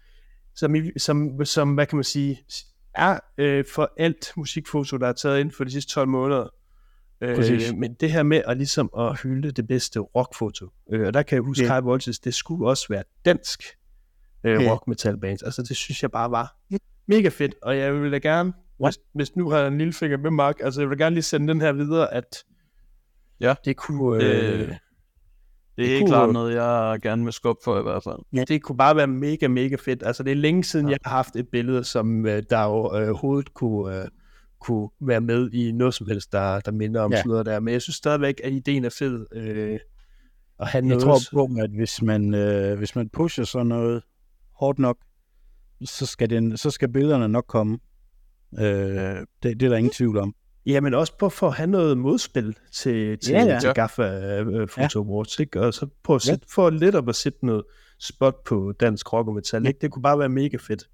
[0.55, 2.41] som, som, som, hvad kan man sige,
[2.95, 6.49] er øh, for alt musikfoto, der er taget ind for de sidste 12 måneder.
[7.21, 7.71] Præcis.
[7.71, 11.23] Øh, men det her med at ligesom at hylde det bedste rockfoto, øh, og der
[11.23, 11.75] kan jeg huske, yeah.
[11.75, 13.63] High Voltage, det skulle også være dansk
[14.45, 15.43] øh, rock metal bands.
[15.43, 16.57] Altså det synes jeg bare var
[17.07, 18.53] mega fedt, og jeg vil da gerne
[18.87, 21.23] hvis, hvis nu har jeg en lille finger med Mark, altså jeg vil gerne lige
[21.23, 22.45] sende den her videre, at
[23.43, 23.55] Ja.
[23.65, 24.77] det kunne, Det, øh, det er
[25.77, 28.47] det helt kunne- klart noget, jeg gerne vil skubbe for i hvert fald.
[28.47, 30.03] det kunne bare være mega, mega fedt.
[30.07, 30.91] Altså det er længe siden, ja.
[30.91, 34.09] jeg har haft et billede, som øh, der jo øh, kunne, øh,
[34.61, 37.17] kunne være med i noget som helst, der, der minder om Ja.
[37.17, 37.21] ja.
[37.23, 37.61] sådan noget der.
[37.61, 39.27] Men jeg synes stadigvæk, at ideen er fed.
[39.33, 39.79] Øh,
[40.61, 41.03] at have Jeg noget.
[41.03, 44.03] tror på, at hvis man, øh, hvis man pusher sådan noget
[44.61, 44.97] hårdt nok,
[45.85, 47.79] så skal, den, så skal billederne nok komme.
[48.59, 50.35] Øh, det, det er der ingen tvivl om.
[50.67, 53.53] Ja, men også på, for at have noget modspil til, til, Ja, ja, ja.
[53.53, 53.61] ja.
[53.61, 54.03] til GAFA
[54.41, 55.61] øh, Photo Awards, ikke?
[55.61, 57.65] Og så på at sætte, for lidt op at sætte noget
[58.01, 59.79] spot på dansk rock og metal, ikke?
[59.81, 60.89] Det kunne bare være mega fedt.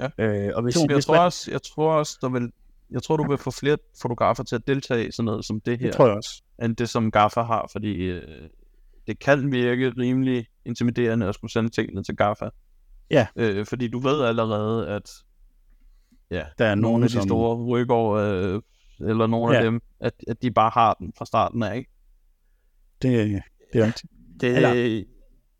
[0.00, 0.08] Ja.
[0.18, 2.50] Øh, og hvis, Jeg hvis tror også, jeg tror også, der vil,
[2.90, 5.78] jeg tror, du vil få flere fotografer til at deltage i sådan noget som det
[5.78, 6.42] her, Det tror jeg også.
[6.62, 8.22] end det, som Gaffa har, fordi øh,
[9.06, 12.48] det kan virke rimelig intimiderende at skulle sende tingene til Gaffa.
[13.10, 13.26] Ja.
[13.36, 15.10] Øh, fordi du ved allerede, at
[16.30, 17.28] ja, Der er nogle af de som...
[17.28, 18.62] store rygård, øh,
[19.00, 19.58] eller nogle Ja.
[19.58, 21.90] af dem, at, at de bare har den fra starten af, ikke?
[23.02, 23.42] Det,
[23.72, 24.12] det, er, rigtigt.
[24.40, 25.06] det, Eller- det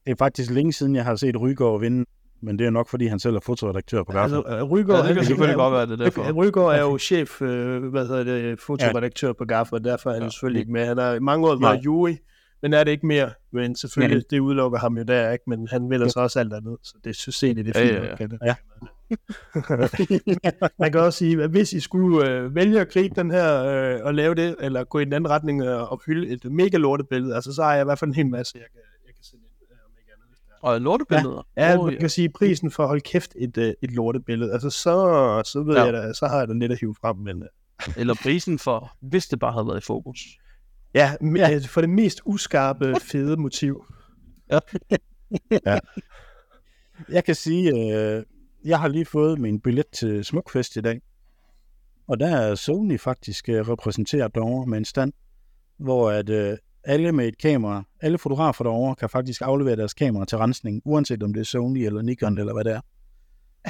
[0.07, 2.05] er faktisk længe siden, jeg har set Rygaard vinde,
[2.43, 4.36] men det er nok, fordi han selv er fotoredaktør på Gaffa.
[4.36, 6.32] altså, øh, Rygaard, Ja, det kan selvfølgelig godt være, det er derfor.
[6.32, 10.22] Rygaard er jo chef, øh, hvad hedder det, fotoredaktør på GAFA, og derfor er han
[10.22, 10.24] Ja.
[10.26, 10.30] ja.
[10.30, 10.86] selvfølgelig ikke med.
[10.86, 12.14] Han har i mange år været jury,
[12.62, 13.30] men er det ikke mere.
[13.53, 15.45] Men selvfølgelig, det udelukker ham jo der, ikke?
[15.47, 17.95] Men han vil så også alt andet, så det synes jeg egentlig, det er Ja,
[17.95, 18.05] fint.
[18.05, 18.26] ja, ja.
[18.26, 18.39] det.
[18.47, 18.55] Ja.
[20.81, 24.01] Man kan også sige, at hvis I skulle øh, vælge at gribe den her øh,
[24.05, 27.35] og lave det, eller gå i den anden retning øh, og hylde et mega lortebillede,
[27.35, 29.45] altså så har jeg i hvert fald en hel masse, jeg kan, jeg kan sende
[29.45, 30.27] ind, øh, om ikke andet.
[30.29, 30.69] Hvis er.
[30.69, 31.47] Og lortebilleder.
[31.57, 34.53] Ja, Åh, man kan sige prisen for at holde kæft et, øh, et lortebillede.
[34.53, 35.81] Altså så, så ved Ja.
[35.81, 35.85] ja.
[35.85, 37.49] jeg da, så har jeg da lidt at hive frem, men øh,
[38.01, 40.19] Eller prisen for, hvis det bare havde været i fokus.
[40.95, 41.59] ja, ja.
[41.69, 43.85] for det mest uskarpe, fede motiv.
[47.09, 48.23] Jeg kan sige, øh,
[48.65, 51.01] jeg har lige fået min billet til Smukfest i dag.
[52.09, 55.13] Og der er Sony faktisk øh, repræsenteret derovre med en stand,
[55.79, 60.25] hvor at øh, alle med et kamera, alle fotografer derovre kan faktisk aflevere deres kamera
[60.25, 62.81] til rensning, uanset om det er Sony eller Nikon eller hvad det er.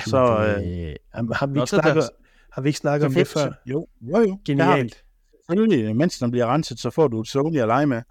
[0.06, 0.94] Så, øh,
[1.32, 2.10] har, vi ikke snakket,
[2.52, 3.52] har vi ikke snakket om det før?
[3.66, 4.38] Jo, jo, jo.
[4.44, 5.04] Genialt.
[5.50, 8.02] Selvfølgelig, mens den bliver renset, så får du et Sony at lege med.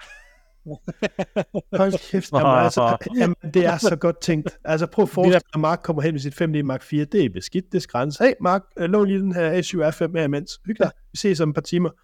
[1.78, 4.58] Hold kæft, jamen, altså, jamen, det er så godt tænkt.
[4.66, 7.06] Altså prøv at forestille dig, at Mark kommer hen med sit 5D Mark IV.
[7.06, 8.20] Det er beskidt, det renses.
[8.20, 10.60] Hey Mark, øh, lån lige den her A7 R5 her imens.
[10.66, 10.92] Hyg dig.
[11.12, 11.90] Vi ses om et par timer.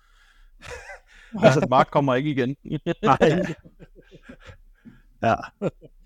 [1.44, 2.56] Altså, Mark kommer ikke igen.
[3.04, 3.18] Nej.
[5.24, 5.36] ja.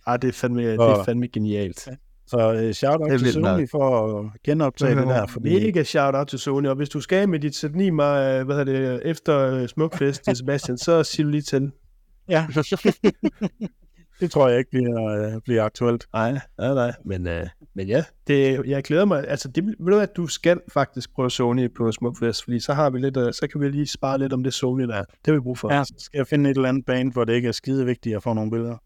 [0.08, 1.90] Ej, det er fandme, det er fandme genialt.
[2.28, 3.70] Så øh, shout out Det er til Sony nok.
[3.72, 5.28] for at genoptage det der.
[5.28, 7.96] Fordi, Mega shout out til Sony, og hvis du skal med dit Z9 øh,
[8.46, 11.72] hvad hedder det, efter øh, Smukfest til Sebastian, så siger du lige til.
[12.30, 12.48] Ja,
[14.20, 16.08] det tror jeg ikke bliver, øh, bliver aktuelt.
[16.14, 16.94] Nej, nej, nej.
[17.06, 19.28] Men, øh, men ja, det, jeg glæder mig.
[19.28, 22.90] Altså, det, ved du hvad, du skal faktisk prøve Sony på Smukfest, fordi så har
[22.90, 25.04] vi lidt, øh, så kan vi lige spare lidt om det Sony der.
[25.04, 25.74] Det har vi brug for.
[25.74, 28.16] Ja, så skal jeg finde et eller andet band, hvor det ikke er skide vigtigt
[28.16, 28.78] at få nogle billeder.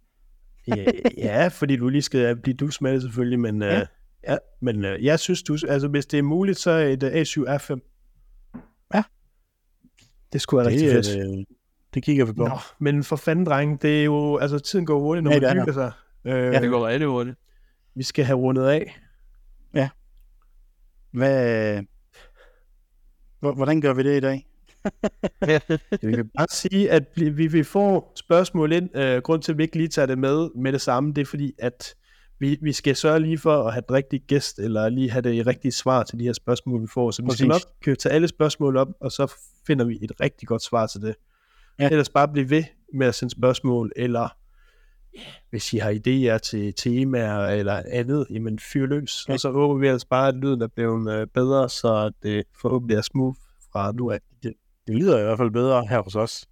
[1.18, 3.68] ja, fordi du lige skal blive dus med det selvfølgelig, men, ja.
[3.68, 3.80] Ja.
[3.80, 3.86] Øh,
[4.28, 7.12] ja, men øh, jeg synes, du, altså, hvis det er muligt, så er et øh,
[7.12, 7.80] A7 R5.
[8.94, 9.04] Ja.
[10.34, 11.18] Det skulle være rigtig fedt.
[11.18, 11.44] Øh,
[11.94, 12.44] det kigger vi på.
[12.48, 15.58] Nå, men for fanden, dreng, det er jo, altså tiden går hurtigt, når Ja, man
[15.58, 15.92] er hygger sig.
[16.26, 17.38] Øh, Ja, det går rigtig hurtigt.
[17.96, 18.98] Vi skal have rundet af.
[21.12, 21.82] Hvad,
[23.40, 24.48] hvor- hvordan gør vi det i dag?
[26.02, 28.98] Vi vil bare sige, at vi, vi, får spørgsmål ind.
[28.98, 31.26] Øh, grund til, at vi ikke lige tager det med med det samme, det er
[31.26, 31.96] fordi, at
[32.40, 35.48] vi, vi skal sørge lige for at have den rigtige gæst, eller lige have det
[35.48, 37.12] rigtige svar til de her spørgsmål, vi får.
[37.12, 37.66] Så vi skal Præcis.
[37.88, 39.34] nok tage alle spørgsmål op, og så
[39.68, 41.16] finder vi et rigtig godt svar til det.
[41.80, 41.90] Ja.
[41.90, 42.64] Ellers bare blive ved
[42.94, 44.30] med at sende spørgsmål, eller
[45.18, 45.20] ja,
[45.50, 49.26] hvis I har idéer til temaer eller andet, jamen fyr løs.
[49.28, 49.34] Ja.
[49.34, 52.98] Og så håber vi ellers bare, at lyden er blevet øh, bedre, så det forhåbentlig
[52.98, 53.38] er smooth
[53.72, 54.20] fra nu af.
[54.88, 56.46] Det lyder i hvert fald bedre her hos os.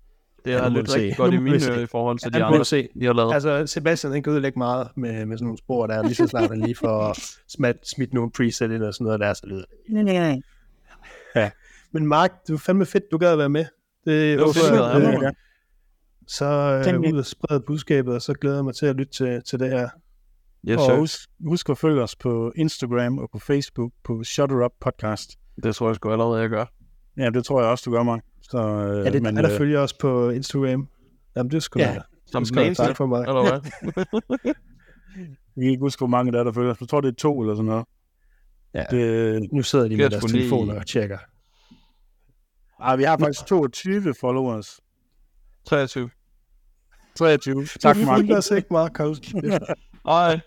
[0.46, 0.96] Det har se.
[0.96, 2.88] rigtig godt i mine ører i forhold til Ja, de andre, se.
[3.00, 3.34] de har lavet.
[3.34, 6.50] Altså, Sebastian han kan ødelægge meget med, med sådan nogle spor der, lige så snart
[6.50, 7.16] han lige får
[7.58, 9.96] smat, smidt nogle preset ind og sådan noget der, så lyder det.
[11.36, 11.52] Ja.
[11.92, 13.66] Men Mark, det var fandme fedt, du gad at være med.
[14.06, 15.32] Det, var var fedt, øh, med.
[16.28, 16.46] Så
[16.94, 19.60] øh, ud og sprede budskabet, og så glæder jeg mig til at lytte til, til
[19.60, 19.90] det her.
[20.70, 24.72] Yes, og husk, husk at følge os på Instagram og på Facebook på Shutter Up
[24.82, 25.30] Podcast.
[25.64, 26.66] Det tror jeg sgu allerede, jeg gør.
[27.18, 28.24] Ja, det tror jeg også, du gør, Mark.
[28.42, 30.88] Så, øh, Er det dig, der øh, følger os på Instagram?
[31.36, 32.02] Jamen, det er sgu Ja, da.
[32.32, 33.22] Som det eneste, tak for mig.
[33.22, 33.60] eller hvad?
[35.56, 36.80] Vi kan ikke huske, hvor mange der er, der følger os.
[36.82, 37.86] Jeg tror, det er to eller sådan noget.
[38.74, 38.84] Ja.
[38.92, 41.18] Det, Nu sidder de med deres telefoner og tjekker.
[42.80, 44.80] Ah, vi har faktisk 22 followers.
[45.66, 46.10] 23.
[47.16, 47.66] 23.
[47.66, 48.20] Tak, Mark.
[48.20, 48.92] følger os ikke, Mark.
[48.94, 49.44] Kausen.
[50.08, 50.40] Ej,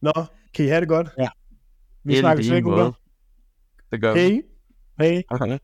[0.00, 0.12] Nå,
[0.54, 1.08] kan I have det godt?
[2.04, 2.50] Vi i snakkes.
[2.50, 2.90] Ulla.
[3.90, 4.20] Det gør vi.
[4.20, 4.42] Hey.
[5.00, 5.22] Hej.
[5.30, 5.58] Okay.